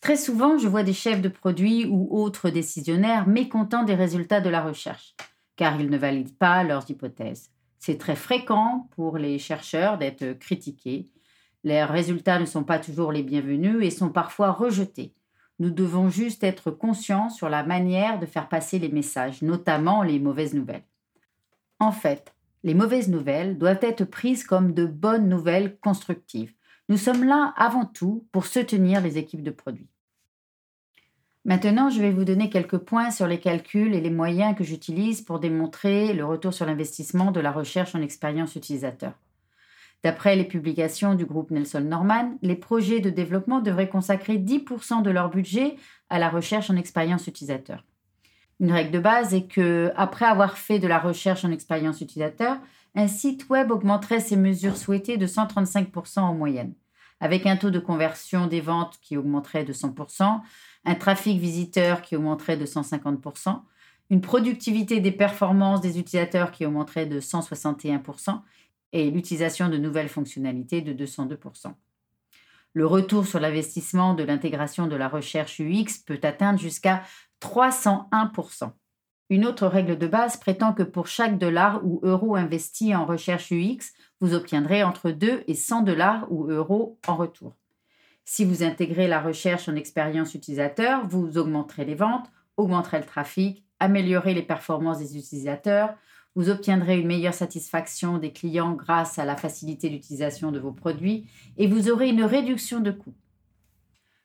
Très 0.01 0.17
souvent, 0.17 0.59
je 0.59 0.69
vois 0.69 0.83
des 0.83 0.93
chefs 0.93 1.23
de 1.23 1.29
produits 1.29 1.87
ou 1.87 2.09
autres 2.11 2.51
décisionnaires 2.51 3.29
mécontents 3.29 3.85
des 3.85 3.95
résultats 3.95 4.41
de 4.41 4.51
la 4.51 4.63
recherche, 4.63 5.15
car 5.59 5.79
ils 5.81 5.91
ne 5.91 5.99
valident 5.99 6.39
pas 6.39 6.63
leurs 6.63 6.89
hypothèses. 6.89 7.51
C'est 7.79 7.99
très 7.99 8.17
fréquent 8.17 8.89
pour 8.93 9.19
les 9.19 9.39
chercheurs 9.39 9.99
d'être 9.99 10.39
critiqués. 10.39 11.11
Les 11.65 11.83
résultats 11.83 12.39
ne 12.39 12.47
sont 12.47 12.63
pas 12.63 12.79
toujours 12.79 13.11
les 13.11 13.25
bienvenus 13.25 13.85
et 13.85 13.91
sont 13.91 14.11
parfois 14.11 14.53
rejetés. 14.53 15.13
Nous 15.59 15.71
devons 15.71 16.09
juste 16.09 16.45
être 16.45 16.71
conscients 16.71 17.29
sur 17.29 17.49
la 17.49 17.65
manière 17.65 18.21
de 18.21 18.27
faire 18.27 18.49
passer 18.49 18.79
les 18.79 18.89
messages, 18.89 19.43
notamment 19.43 20.05
les 20.05 20.21
mauvaises 20.21 20.55
nouvelles. 20.55 20.87
En 21.81 21.91
fait, 21.91 22.35
les 22.63 22.75
mauvaises 22.75 23.09
nouvelles 23.09 23.59
doivent 23.59 23.83
être 23.83 24.05
prises 24.05 24.45
comme 24.45 24.73
de 24.73 24.87
bonnes 24.87 25.29
nouvelles 25.29 25.77
constructives. 25.79 26.55
Nous 26.89 26.97
sommes 26.97 27.25
là 27.25 27.53
avant 27.57 27.85
tout 27.85 28.25
pour 28.31 28.47
soutenir 28.47 29.01
les 29.01 29.19
équipes 29.19 29.43
de 29.43 29.51
produits. 29.51 29.91
Maintenant, 31.49 31.89
je 31.89 32.03
vais 32.03 32.11
vous 32.11 32.27
donner 32.27 32.51
quelques 32.51 32.77
points 32.77 33.11
sur 33.11 33.27
les 33.27 33.41
calculs 33.41 33.95
et 33.95 34.03
les 34.03 34.11
moyens 34.11 34.55
que 34.55 34.65
j'utilise 34.65 35.23
pour 35.23 35.41
démontrer 35.41 36.13
le 36.13 36.27
retour 36.27 36.53
sur 36.53 36.67
l'investissement 36.67 37.31
de 37.33 37.41
la 37.41 37.51
recherche 37.51 37.95
en 37.95 38.03
expérience 38.03 38.55
utilisateur. 38.55 39.15
D'après 40.05 40.37
les 40.37 40.45
publications 40.45 41.15
du 41.15 41.25
groupe 41.25 41.51
Nelson 41.51 41.81
Norman, 41.81 42.37
les 42.43 42.55
projets 42.55 43.01
de 43.01 43.09
développement 43.09 43.61
devraient 43.61 43.89
consacrer 43.89 44.37
10% 44.37 45.01
de 45.01 45.09
leur 45.09 45.31
budget 45.31 45.77
à 46.11 46.19
la 46.19 46.29
recherche 46.29 46.69
en 46.69 46.77
expérience 46.77 47.27
utilisateur. 47.27 47.83
Une 48.61 48.71
règle 48.71 48.91
de 48.91 48.99
base 48.99 49.33
est 49.33 49.47
que, 49.47 49.91
après 49.97 50.27
avoir 50.27 50.59
fait 50.59 50.79
de 50.79 50.87
la 50.87 50.99
recherche 50.99 51.47
en 51.47 51.51
expérience 51.51 52.03
utilisateur, 52.03 52.59
un 52.95 53.09
site 53.09 53.49
web 53.49 53.71
augmenterait 53.71 54.21
ses 54.21 54.37
mesures 54.37 54.77
souhaitées 54.77 55.17
de 55.17 55.27
135% 55.27 56.21
en 56.21 56.35
moyenne, 56.35 56.75
avec 57.21 57.47
un 57.47 57.57
taux 57.57 57.71
de 57.71 57.79
conversion 57.79 58.49
des 58.49 58.61
ventes 58.61 58.99
qui 59.01 59.17
augmenterait 59.17 59.65
de 59.65 59.73
100%, 59.73 60.43
un 60.85 60.95
trafic 60.95 61.39
visiteur 61.39 62.03
qui 62.03 62.17
augmenterait 62.17 62.57
de 62.57 62.67
150%, 62.67 63.61
une 64.11 64.21
productivité 64.21 65.01
des 65.01 65.13
performances 65.13 65.81
des 65.81 65.99
utilisateurs 65.99 66.51
qui 66.51 66.65
augmenterait 66.65 67.07
de 67.07 67.21
161% 67.21 68.41
et 68.93 69.11
l'utilisation 69.11 69.69
de 69.69 69.77
nouvelles 69.77 70.09
fonctionnalités 70.09 70.81
de 70.81 70.93
202%. 70.93 71.75
Le 72.73 72.87
retour 72.87 73.27
sur 73.27 73.41
l'investissement 73.41 74.15
de 74.15 74.23
l'intégration 74.23 74.87
de 74.87 74.97
la 74.97 75.09
recherche 75.09 75.61
UX 75.61 75.99
peut 76.07 76.21
atteindre 76.23 76.59
jusqu'à 76.59 77.03
301%. 77.43 78.71
Une 79.31 79.45
autre 79.45 79.67
règle 79.67 79.99
de 79.99 80.07
base 80.07 80.39
prétend 80.39 80.73
que 80.73 80.83
pour 80.83 81.07
chaque 81.07 81.39
dollar 81.39 81.85
ou 81.85 82.01
euro 82.03 82.35
investi 82.35 82.95
en 82.95 83.05
recherche 83.05 83.53
UX, 83.53 83.93
vous 84.21 84.35
obtiendrez 84.35 84.83
entre 84.83 85.11
2 85.11 85.45
et 85.47 85.55
100 85.55 85.83
dollars 85.83 86.27
ou 86.31 86.51
euros 86.51 86.99
en 87.07 87.17
retour. 87.17 87.55
Si 88.31 88.45
vous 88.45 88.63
intégrez 88.63 89.09
la 89.09 89.23
recherche 89.23 89.71
en 89.71 89.75
expérience 89.75 90.35
utilisateur, 90.35 91.09
vous 91.09 91.39
augmenterez 91.39 91.87
les 91.87 91.95
ventes, 91.95 92.31
augmenterez 92.59 92.99
le 92.99 93.07
trafic, 93.07 93.65
améliorerez 93.81 94.35
les 94.35 94.43
performances 94.43 94.99
des 94.99 95.17
utilisateurs, 95.17 95.95
vous 96.35 96.51
obtiendrez 96.51 97.01
une 97.01 97.07
meilleure 97.07 97.33
satisfaction 97.33 98.19
des 98.19 98.31
clients 98.31 98.75
grâce 98.75 99.19
à 99.19 99.25
la 99.25 99.35
facilité 99.35 99.89
d'utilisation 99.89 100.53
de 100.53 100.59
vos 100.59 100.73
produits 100.73 101.27
et 101.57 101.67
vous 101.67 101.89
aurez 101.89 102.11
une 102.11 102.23
réduction 102.23 102.81
de 102.81 102.91
coûts. 102.91 103.15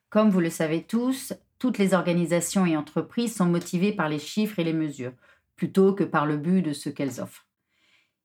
Comme 0.09 0.29
vous 0.29 0.41
le 0.41 0.49
savez 0.49 0.83
tous, 0.83 1.31
toutes 1.57 1.77
les 1.77 1.93
organisations 1.93 2.65
et 2.65 2.75
entreprises 2.75 3.33
sont 3.33 3.45
motivées 3.45 3.93
par 3.93 4.09
les 4.09 4.19
chiffres 4.19 4.59
et 4.59 4.65
les 4.65 4.73
mesures, 4.73 5.13
plutôt 5.55 5.93
que 5.93 6.03
par 6.03 6.25
le 6.25 6.35
but 6.35 6.61
de 6.61 6.73
ce 6.73 6.89
qu'elles 6.89 7.21
offrent. 7.21 7.47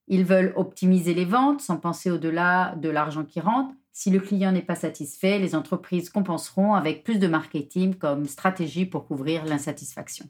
Ils 0.09 0.25
veulent 0.25 0.55
optimiser 0.57 1.15
les 1.15 1.27
ventes 1.27 1.61
sans 1.61 1.77
penser 1.77 2.11
au-delà 2.11 2.75
de 2.77 2.89
l'argent 2.89 3.25
qui 3.25 3.39
rentre. 3.39 3.75
Si 4.01 4.11
le 4.11 4.21
client 4.21 4.53
n'est 4.53 4.63
pas 4.63 4.77
satisfait, 4.77 5.41
les 5.41 5.57
entreprises 5.57 6.09
compenseront 6.09 6.75
avec 6.75 7.03
plus 7.03 7.19
de 7.19 7.27
marketing 7.27 7.97
comme 7.97 8.27
stratégie 8.27 8.87
pour 8.87 9.09
couvrir 9.09 9.45
l'insatisfaction. 9.45 10.27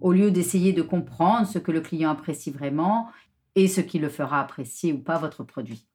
Au 0.00 0.12
lieu 0.12 0.30
d'essayer 0.30 0.72
de 0.72 0.80
comprendre 0.80 1.46
ce 1.46 1.58
que 1.58 1.72
le 1.72 1.82
client 1.82 2.08
apprécie 2.08 2.50
vraiment 2.50 3.10
et 3.54 3.68
ce 3.68 3.82
qui 3.82 3.98
le 3.98 4.08
fera 4.08 4.40
apprécier 4.40 4.94
ou 4.94 4.98
pas 4.98 5.18
votre 5.18 5.44
produit. 5.44 5.86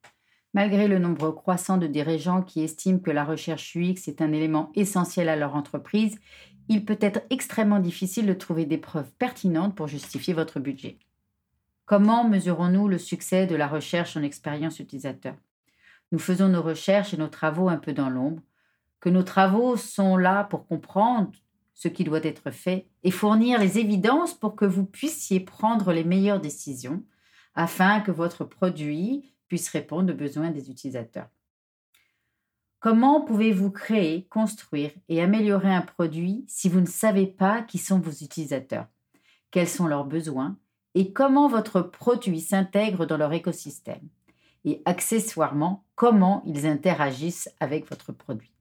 Malgré 0.53 0.87
le 0.87 0.99
nombre 0.99 1.31
croissant 1.31 1.77
de 1.77 1.87
dirigeants 1.87 2.43
qui 2.43 2.61
estiment 2.61 2.99
que 2.99 3.09
la 3.09 3.25
recherche 3.25 3.75
UX 3.75 4.07
est 4.07 4.21
un 4.21 4.31
élément 4.31 4.71
essentiel 4.75 5.27
à 5.27 5.35
leur 5.35 5.55
entreprise, 5.55 6.19
il 6.69 6.85
peut 6.85 6.99
être 7.01 7.21
extrêmement 7.31 7.79
difficile 7.79 8.27
de 8.27 8.33
trouver 8.33 8.67
des 8.67 8.77
preuves 8.77 9.11
pertinentes 9.17 9.73
pour 9.73 9.87
justifier 9.87 10.35
votre 10.35 10.59
budget. 10.59 10.99
Comment 11.85 12.29
mesurons-nous 12.29 12.87
le 12.87 12.99
succès 12.99 13.47
de 13.47 13.55
la 13.55 13.67
recherche 13.67 14.15
en 14.17 14.21
expérience 14.21 14.79
utilisateur? 14.79 15.33
Nous 16.11 16.19
faisons 16.19 16.49
nos 16.49 16.61
recherches 16.61 17.13
et 17.13 17.17
nos 17.17 17.27
travaux 17.27 17.69
un 17.69 17.77
peu 17.77 17.93
dans 17.93 18.09
l'ombre, 18.09 18.41
que 18.99 19.09
nos 19.09 19.23
travaux 19.23 19.77
sont 19.77 20.17
là 20.17 20.43
pour 20.45 20.67
comprendre 20.67 21.31
ce 21.73 21.87
qui 21.87 22.03
doit 22.03 22.23
être 22.23 22.51
fait 22.51 22.87
et 23.03 23.11
fournir 23.11 23.59
les 23.59 23.77
évidences 23.77 24.33
pour 24.33 24.55
que 24.55 24.65
vous 24.65 24.85
puissiez 24.85 25.39
prendre 25.39 25.91
les 25.91 26.03
meilleures 26.03 26.39
décisions 26.39 27.03
afin 27.53 27.99
que 28.01 28.11
votre 28.11 28.45
produit 28.45 29.33
puisse 29.47 29.69
répondre 29.69 30.13
aux 30.13 30.17
besoins 30.17 30.51
des 30.51 30.69
utilisateurs. 30.71 31.29
Comment 32.79 33.21
pouvez-vous 33.21 33.71
créer, 33.71 34.27
construire 34.27 34.91
et 35.09 35.21
améliorer 35.21 35.73
un 35.73 35.81
produit 35.81 36.45
si 36.47 36.69
vous 36.69 36.81
ne 36.81 36.85
savez 36.85 37.27
pas 37.27 37.61
qui 37.61 37.77
sont 37.77 37.99
vos 37.99 38.11
utilisateurs, 38.11 38.87
quels 39.51 39.67
sont 39.67 39.87
leurs 39.87 40.05
besoins? 40.05 40.57
Et 40.93 41.11
comment 41.11 41.49
votre 41.49 41.81
produit 41.81 42.39
s'intègre 42.39 43.05
dans 43.05 43.17
leur 43.17 43.33
écosystème? 43.33 44.07
Et 44.65 44.81
accessoirement 44.85 45.85
comment 45.95 46.43
ils 46.45 46.67
interagissent 46.67 47.49
avec 47.59 47.89
votre 47.89 48.11
produit. 48.11 48.51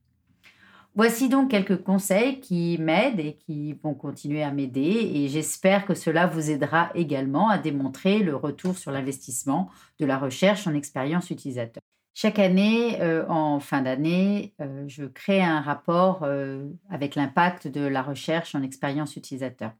Voici 0.97 1.27
donc 1.27 1.51
quelques 1.51 1.83
conseils 1.83 2.39
qui 2.39 2.77
m'aident 2.77 3.19
et 3.19 3.35
qui 3.35 3.73
vont 3.83 3.93
continuer 3.93 4.43
à 4.43 4.51
m'aider 4.51 5.11
et 5.13 5.27
j'espère 5.27 5.85
que 5.85 5.93
cela 5.93 6.25
vous 6.25 6.49
aidera 6.51 6.89
également 6.95 7.49
à 7.49 7.57
démontrer 7.57 8.19
le 8.19 8.33
retour 8.33 8.77
sur 8.77 8.91
l'investissement 8.91 9.69
de 9.99 10.05
la 10.05 10.17
recherche 10.17 10.67
en 10.67 10.73
expérience 10.73 11.31
utilisateur. 11.31 11.81
Chaque 12.13 12.39
année, 12.39 13.01
euh, 13.01 13.27
en 13.27 13.59
fin 13.59 13.81
d'année, 13.81 14.53
euh, 14.61 14.85
je 14.87 15.03
crée 15.03 15.43
un 15.43 15.59
rapport 15.59 16.23
euh, 16.23 16.65
avec 16.89 17.15
l'impact 17.15 17.67
de 17.67 17.81
la 17.81 18.01
recherche 18.01 18.55
en 18.55 18.63
expérience 18.63 19.17
utilisateur. 19.17 19.73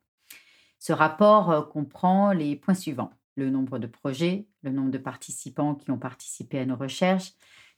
Ce 0.80 0.92
rapport 0.92 1.70
comprend 1.70 2.34
les 2.34 2.58
points 2.58 2.74
suivants. 2.74 3.12
Le 3.36 3.50
nombre 3.50 3.80
de 3.80 3.88
projets, 3.88 4.48
le 4.64 4.72
nombre 4.72 4.92
de 4.92 4.98
participants 4.98 5.76
qui 5.76 5.92
ont 5.92 5.98
participé 5.98 6.60
à 6.60 6.66
nos 6.66 6.76
recherches, 6.76 7.34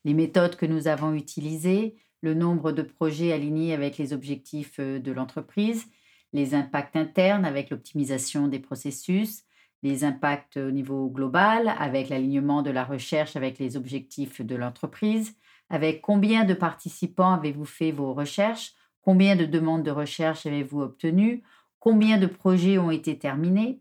les 0.06 0.13
méthodes 0.13 0.56
que 0.56 0.65
nous 0.65 0.88
avons 0.88 1.13
utilisées, 1.13 1.96
le 2.22 2.34
nombre 2.34 2.72
de 2.72 2.82
projets 2.82 3.32
alignés 3.32 3.74
avec 3.74 3.98
les 3.98 4.13
objectifs 4.13 4.80
euh, 4.80 5.00
de 5.00 5.12
l'entreprise, 5.12 5.86
les 6.34 6.56
impacts 6.56 6.96
internes 6.96 7.46
avec 7.46 7.70
l'optimisation 7.70 8.48
des 8.48 8.60
processus, 8.60 9.43
les 9.84 10.04
impacts 10.04 10.58
au 10.58 10.72
niveau 10.72 11.10
global 11.10 11.74
avec 11.78 12.10
l'alignement 12.10 12.62
de 12.62 12.72
la 12.72 12.84
recherche 12.84 13.36
avec 13.36 13.60
les 13.60 13.78
objectifs 13.78 14.41
de 14.41 14.56
l'entreprise, 14.56 15.36
avec 15.70 16.02
combien 16.02 16.46
de 16.46 16.54
participants 16.54 17.34
avez-vous 17.34 17.65
fait 17.65 17.91
vos 17.91 18.13
recherches, 18.13 18.74
combien 19.02 19.36
de 19.36 19.46
demandes 19.46 19.84
de 19.84 19.91
recherche 19.91 20.46
avez-vous 20.46 20.82
obtenues, 20.82 21.43
combien 21.80 22.17
de 22.17 22.28
projets 22.28 22.78
ont 22.78 22.91
été 22.91 23.17
terminés, 23.17 23.80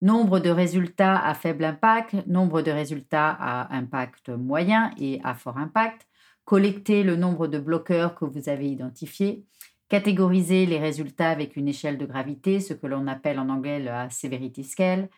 nombre 0.00 0.38
de 0.38 0.50
résultats 0.50 1.18
à 1.18 1.34
faible 1.34 1.64
impact, 1.64 2.14
nombre 2.26 2.62
de 2.62 2.70
résultats 2.70 3.30
à 3.30 3.74
impact 3.74 4.28
moyen 4.28 4.92
et 4.98 5.20
à 5.24 5.34
fort 5.34 5.58
impact, 5.58 6.06
collecter 6.44 7.02
le 7.02 7.16
nombre 7.16 7.46
de 7.46 7.58
bloqueurs 7.58 8.14
que 8.14 8.24
vous 8.24 8.48
avez 8.48 8.70
identifiés, 8.70 9.44
catégoriser 9.88 10.66
les 10.66 10.78
résultats 10.78 11.30
avec 11.30 11.56
une 11.56 11.68
échelle 11.68 11.98
de 11.98 12.06
gravité, 12.06 12.60
ce 12.60 12.74
que 12.74 12.86
l'on 12.86 13.06
appelle 13.06 13.38
en 13.38 13.48
anglais 13.48 13.80
la 13.80 14.08
severity 14.10 14.64
scale, 14.64 15.08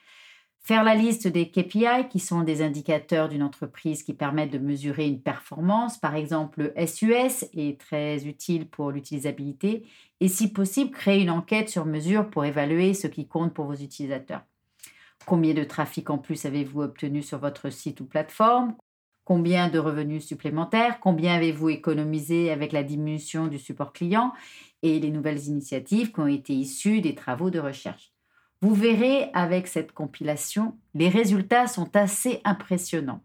faire 0.63 0.85
la 0.85 0.95
liste 0.95 1.27
des 1.29 1.51
KPI 1.51 2.09
qui 2.11 2.19
sont 2.19 2.43
des 2.43 2.63
indicateurs 2.63 3.29
d'une 3.29 3.43
entreprise 3.43 4.03
qui 4.03 4.15
permettent 4.15 4.53
de 4.53 4.59
mesurer 4.59 5.07
une 5.07 5.23
performance, 5.23 5.99
par 5.99 6.15
exemple 6.15 6.73
le 6.75 6.87
SUS 6.87 7.47
est 7.55 7.81
très 7.81 8.27
utile 8.27 8.69
pour 8.69 8.91
l'utilisabilité, 8.91 9.87
et 10.21 10.29
si 10.29 10.53
possible 10.53 10.91
créer 10.91 11.23
une 11.23 11.31
enquête 11.31 11.69
sur 11.69 11.87
mesure 11.87 12.31
pour 12.31 12.45
évaluer 12.45 12.95
ce 12.95 13.07
qui 13.07 13.27
compte 13.27 13.55
pour 13.55 13.67
vos 13.67 13.75
utilisateurs. 13.75 14.43
Combien 15.27 15.55
de 15.55 15.65
trafic 15.65 16.11
en 16.11 16.19
plus 16.19 16.45
avez-vous 16.45 16.83
obtenu 16.83 17.23
sur 17.23 17.39
votre 17.39 17.71
site 17.71 18.01
ou 18.01 18.05
plateforme? 18.05 18.75
Combien 19.25 19.69
de 19.69 19.79
revenus 19.79 20.27
supplémentaires? 20.27 20.99
Combien 20.99 21.35
avez-vous 21.35 21.69
économisé 21.69 22.51
avec 22.51 22.73
la 22.73 22.83
diminution 22.83 23.47
du 23.47 23.59
support 23.59 23.93
client? 23.93 24.33
Et 24.83 24.99
les 24.99 25.11
nouvelles 25.11 25.45
initiatives 25.47 26.11
qui 26.11 26.21
ont 26.21 26.27
été 26.27 26.53
issues 26.55 27.01
des 27.01 27.15
travaux 27.15 27.51
de 27.51 27.61
recherche 27.61 28.13
Vous 28.61 28.75
verrez 28.75 29.31
avec 29.33 29.69
cette 29.69 29.93
compilation, 29.93 30.77
les 30.95 31.09
résultats 31.09 31.67
sont 31.67 31.95
assez 31.95 32.41
impressionnants. 32.45 33.23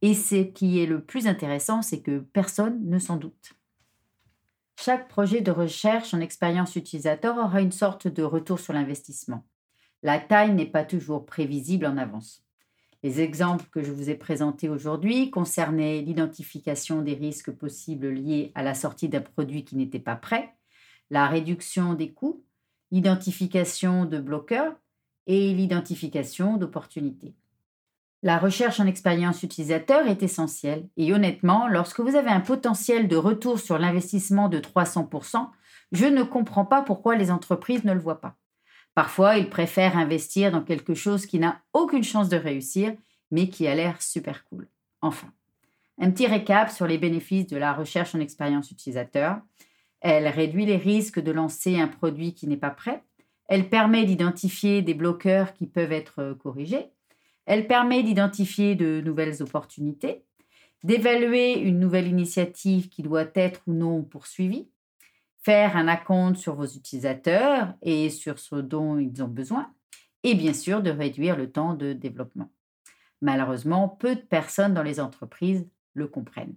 Et 0.00 0.14
ce 0.14 0.36
qui 0.36 0.80
est 0.80 0.86
le 0.86 1.02
plus 1.02 1.26
intéressant, 1.26 1.82
c'est 1.82 2.00
que 2.00 2.20
personne 2.20 2.78
ne 2.88 2.98
s'en 2.98 3.16
doute. 3.16 3.54
Chaque 4.80 5.08
projet 5.08 5.40
de 5.40 5.50
recherche 5.50 6.14
en 6.14 6.20
expérience 6.20 6.76
utilisateur 6.76 7.36
aura 7.38 7.60
une 7.60 7.72
sorte 7.72 8.08
de 8.08 8.22
retour 8.22 8.60
sur 8.60 8.72
l'investissement. 8.72 9.44
La 10.04 10.18
taille 10.18 10.52
n'est 10.52 10.66
pas 10.66 10.84
toujours 10.84 11.24
prévisible 11.24 11.86
en 11.86 11.96
avance. 11.96 12.44
Les 13.02 13.22
exemples 13.22 13.64
que 13.72 13.82
je 13.82 13.90
vous 13.90 14.10
ai 14.10 14.14
présentés 14.14 14.68
aujourd'hui 14.68 15.30
concernaient 15.30 16.02
l'identification 16.02 17.00
des 17.00 17.14
risques 17.14 17.50
possibles 17.50 18.10
liés 18.10 18.52
à 18.54 18.62
la 18.62 18.74
sortie 18.74 19.08
d'un 19.08 19.22
produit 19.22 19.64
qui 19.64 19.76
n'était 19.76 19.98
pas 19.98 20.14
prêt, 20.14 20.52
la 21.08 21.26
réduction 21.26 21.94
des 21.94 22.12
coûts, 22.12 22.44
l'identification 22.90 24.04
de 24.04 24.18
bloqueurs 24.18 24.74
et 25.26 25.54
l'identification 25.54 26.58
d'opportunités. 26.58 27.34
La 28.22 28.36
recherche 28.36 28.80
en 28.80 28.86
expérience 28.86 29.42
utilisateur 29.42 30.06
est 30.06 30.22
essentielle 30.22 30.86
et 30.98 31.14
honnêtement, 31.14 31.66
lorsque 31.66 32.00
vous 32.00 32.14
avez 32.14 32.30
un 32.30 32.40
potentiel 32.40 33.08
de 33.08 33.16
retour 33.16 33.58
sur 33.58 33.78
l'investissement 33.78 34.50
de 34.50 34.58
300%, 34.58 35.48
je 35.92 36.04
ne 36.04 36.22
comprends 36.22 36.66
pas 36.66 36.82
pourquoi 36.82 37.16
les 37.16 37.30
entreprises 37.30 37.84
ne 37.84 37.94
le 37.94 38.00
voient 38.00 38.20
pas. 38.20 38.36
Parfois, 38.94 39.38
ils 39.38 39.50
préfèrent 39.50 39.96
investir 39.96 40.52
dans 40.52 40.62
quelque 40.62 40.94
chose 40.94 41.26
qui 41.26 41.38
n'a 41.38 41.60
aucune 41.72 42.04
chance 42.04 42.28
de 42.28 42.36
réussir, 42.36 42.94
mais 43.30 43.48
qui 43.48 43.66
a 43.66 43.74
l'air 43.74 44.00
super 44.00 44.44
cool. 44.44 44.68
Enfin, 45.00 45.32
un 45.98 46.10
petit 46.10 46.26
récap 46.26 46.70
sur 46.70 46.86
les 46.86 46.98
bénéfices 46.98 47.46
de 47.46 47.56
la 47.56 47.72
recherche 47.72 48.14
en 48.14 48.20
expérience 48.20 48.70
utilisateur. 48.70 49.38
Elle 50.00 50.28
réduit 50.28 50.66
les 50.66 50.76
risques 50.76 51.20
de 51.20 51.32
lancer 51.32 51.78
un 51.78 51.88
produit 51.88 52.34
qui 52.34 52.46
n'est 52.46 52.56
pas 52.56 52.70
prêt. 52.70 53.02
Elle 53.46 53.68
permet 53.68 54.04
d'identifier 54.04 54.82
des 54.82 54.94
bloqueurs 54.94 55.52
qui 55.52 55.66
peuvent 55.66 55.92
être 55.92 56.36
corrigés. 56.42 56.90
Elle 57.46 57.66
permet 57.66 58.02
d'identifier 58.02 58.74
de 58.74 59.02
nouvelles 59.04 59.42
opportunités, 59.42 60.24
d'évaluer 60.82 61.58
une 61.58 61.78
nouvelle 61.78 62.08
initiative 62.08 62.88
qui 62.88 63.02
doit 63.02 63.26
être 63.34 63.60
ou 63.66 63.72
non 63.72 64.02
poursuivie, 64.02 64.68
faire 65.44 65.76
un 65.76 65.88
acompte 65.88 66.38
sur 66.38 66.54
vos 66.54 66.66
utilisateurs 66.66 67.74
et 67.82 68.08
sur 68.08 68.38
ce 68.38 68.56
dont 68.56 68.98
ils 68.98 69.22
ont 69.22 69.28
besoin, 69.28 69.70
et 70.22 70.34
bien 70.34 70.54
sûr 70.54 70.82
de 70.82 70.90
réduire 70.90 71.36
le 71.36 71.52
temps 71.52 71.74
de 71.74 71.92
développement. 71.92 72.50
Malheureusement, 73.20 73.88
peu 73.88 74.16
de 74.16 74.20
personnes 74.20 74.72
dans 74.72 74.82
les 74.82 75.00
entreprises 75.00 75.68
le 75.92 76.06
comprennent. 76.06 76.56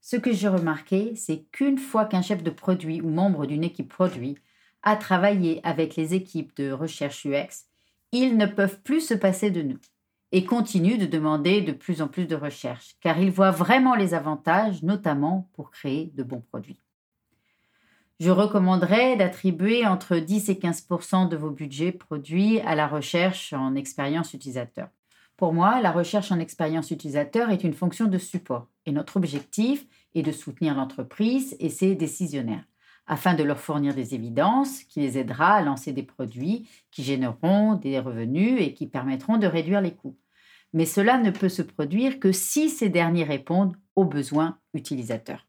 Ce 0.00 0.16
que 0.16 0.32
j'ai 0.32 0.48
remarqué, 0.48 1.16
c'est 1.16 1.44
qu'une 1.50 1.76
fois 1.76 2.04
qu'un 2.04 2.22
chef 2.22 2.42
de 2.42 2.50
produit 2.50 3.00
ou 3.00 3.10
membre 3.10 3.46
d'une 3.46 3.64
équipe 3.64 3.88
produit 3.88 4.36
a 4.82 4.94
travaillé 4.94 5.60
avec 5.64 5.96
les 5.96 6.14
équipes 6.14 6.56
de 6.56 6.70
recherche 6.70 7.26
UX, 7.26 7.66
ils 8.12 8.36
ne 8.36 8.46
peuvent 8.46 8.80
plus 8.82 9.00
se 9.00 9.14
passer 9.14 9.50
de 9.50 9.62
nous 9.62 9.78
et 10.30 10.44
continuent 10.44 10.98
de 10.98 11.06
demander 11.06 11.62
de 11.62 11.72
plus 11.72 12.00
en 12.00 12.06
plus 12.06 12.26
de 12.26 12.36
recherche, 12.36 12.96
car 13.00 13.18
ils 13.18 13.30
voient 13.30 13.50
vraiment 13.50 13.96
les 13.96 14.14
avantages, 14.14 14.82
notamment 14.84 15.50
pour 15.54 15.72
créer 15.72 16.12
de 16.14 16.22
bons 16.22 16.42
produits 16.42 16.80
je 18.20 18.30
recommanderais 18.30 19.16
d'attribuer 19.16 19.86
entre 19.86 20.16
10 20.16 20.48
et 20.48 20.54
15% 20.54 21.28
de 21.28 21.36
vos 21.36 21.50
budgets 21.50 21.92
produits 21.92 22.60
à 22.60 22.74
la 22.74 22.88
recherche 22.88 23.52
en 23.52 23.74
expérience 23.76 24.34
utilisateur. 24.34 24.88
Pour 25.36 25.52
moi, 25.52 25.80
la 25.80 25.92
recherche 25.92 26.32
en 26.32 26.40
expérience 26.40 26.90
utilisateur 26.90 27.50
est 27.50 27.62
une 27.62 27.74
fonction 27.74 28.06
de 28.06 28.18
support 28.18 28.66
et 28.86 28.92
notre 28.92 29.18
objectif 29.18 29.86
est 30.16 30.22
de 30.22 30.32
soutenir 30.32 30.74
l'entreprise 30.74 31.56
et 31.60 31.68
ses 31.68 31.94
décisionnaires 31.94 32.64
afin 33.08 33.34
de 33.34 33.42
leur 33.42 33.58
fournir 33.58 33.94
des 33.94 34.14
évidences 34.14 34.84
qui 34.84 35.00
les 35.00 35.16
aidera 35.16 35.54
à 35.54 35.62
lancer 35.62 35.92
des 35.92 36.02
produits 36.02 36.68
qui 36.90 37.02
généreront 37.02 37.74
des 37.74 37.98
revenus 37.98 38.60
et 38.60 38.74
qui 38.74 38.86
permettront 38.86 39.38
de 39.38 39.46
réduire 39.46 39.80
les 39.80 39.94
coûts. 39.94 40.18
Mais 40.74 40.84
cela 40.84 41.18
ne 41.18 41.30
peut 41.30 41.48
se 41.48 41.62
produire 41.62 42.20
que 42.20 42.32
si 42.32 42.68
ces 42.68 42.90
derniers 42.90 43.24
répondent 43.24 43.76
aux 43.96 44.04
besoins 44.04 44.58
utilisateurs. 44.74 45.47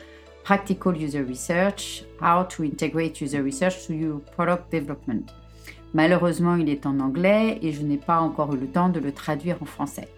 Practical 0.43 1.01
User 1.01 1.23
Research: 1.23 2.03
How 2.21 2.43
to 2.43 2.65
Integrate 2.65 3.21
User 3.21 3.41
Research 3.41 3.87
to 3.87 3.93
Your 3.93 4.21
Product 4.37 4.65
Development. 4.73 5.33
Malheureusement, 5.95 6.57
il 6.57 6.69
est 6.69 6.87
en 6.87 6.99
anglais 6.99 7.61
et 7.63 7.71
je 7.71 7.83
n'ai 7.83 7.99
pas 7.99 8.19
encore 8.19 8.53
eu 8.53 8.59
le 8.59 8.67
temps 8.67 8.89
de 8.89 8.99
le 8.99 9.13
traduire 9.13 9.63
en 9.63 9.67
français. 9.67 10.09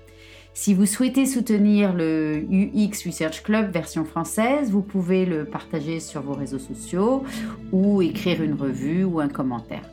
Si 0.54 0.74
vous 0.74 0.84
souhaitez 0.84 1.24
soutenir 1.24 1.94
le 1.94 2.44
UX 2.50 3.06
Research 3.06 3.42
Club 3.42 3.72
version 3.72 4.04
française, 4.04 4.70
vous 4.70 4.82
pouvez 4.82 5.24
le 5.24 5.46
partager 5.46 5.98
sur 5.98 6.20
vos 6.20 6.34
réseaux 6.34 6.58
sociaux 6.58 7.24
ou 7.72 8.02
écrire 8.02 8.42
une 8.42 8.54
revue 8.54 9.04
ou 9.04 9.20
un 9.20 9.28
commentaire. 9.28 9.88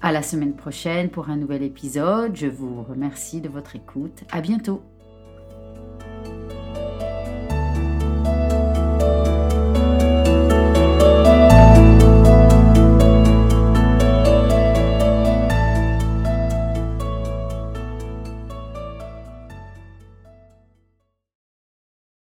À 0.00 0.10
la 0.10 0.22
semaine 0.22 0.54
prochaine 0.54 1.10
pour 1.10 1.28
un 1.28 1.36
nouvel 1.36 1.62
épisode. 1.62 2.34
Je 2.34 2.46
vous 2.46 2.82
remercie 2.82 3.40
de 3.40 3.48
votre 3.48 3.76
écoute. 3.76 4.24
À 4.30 4.40
bientôt. 4.40 4.80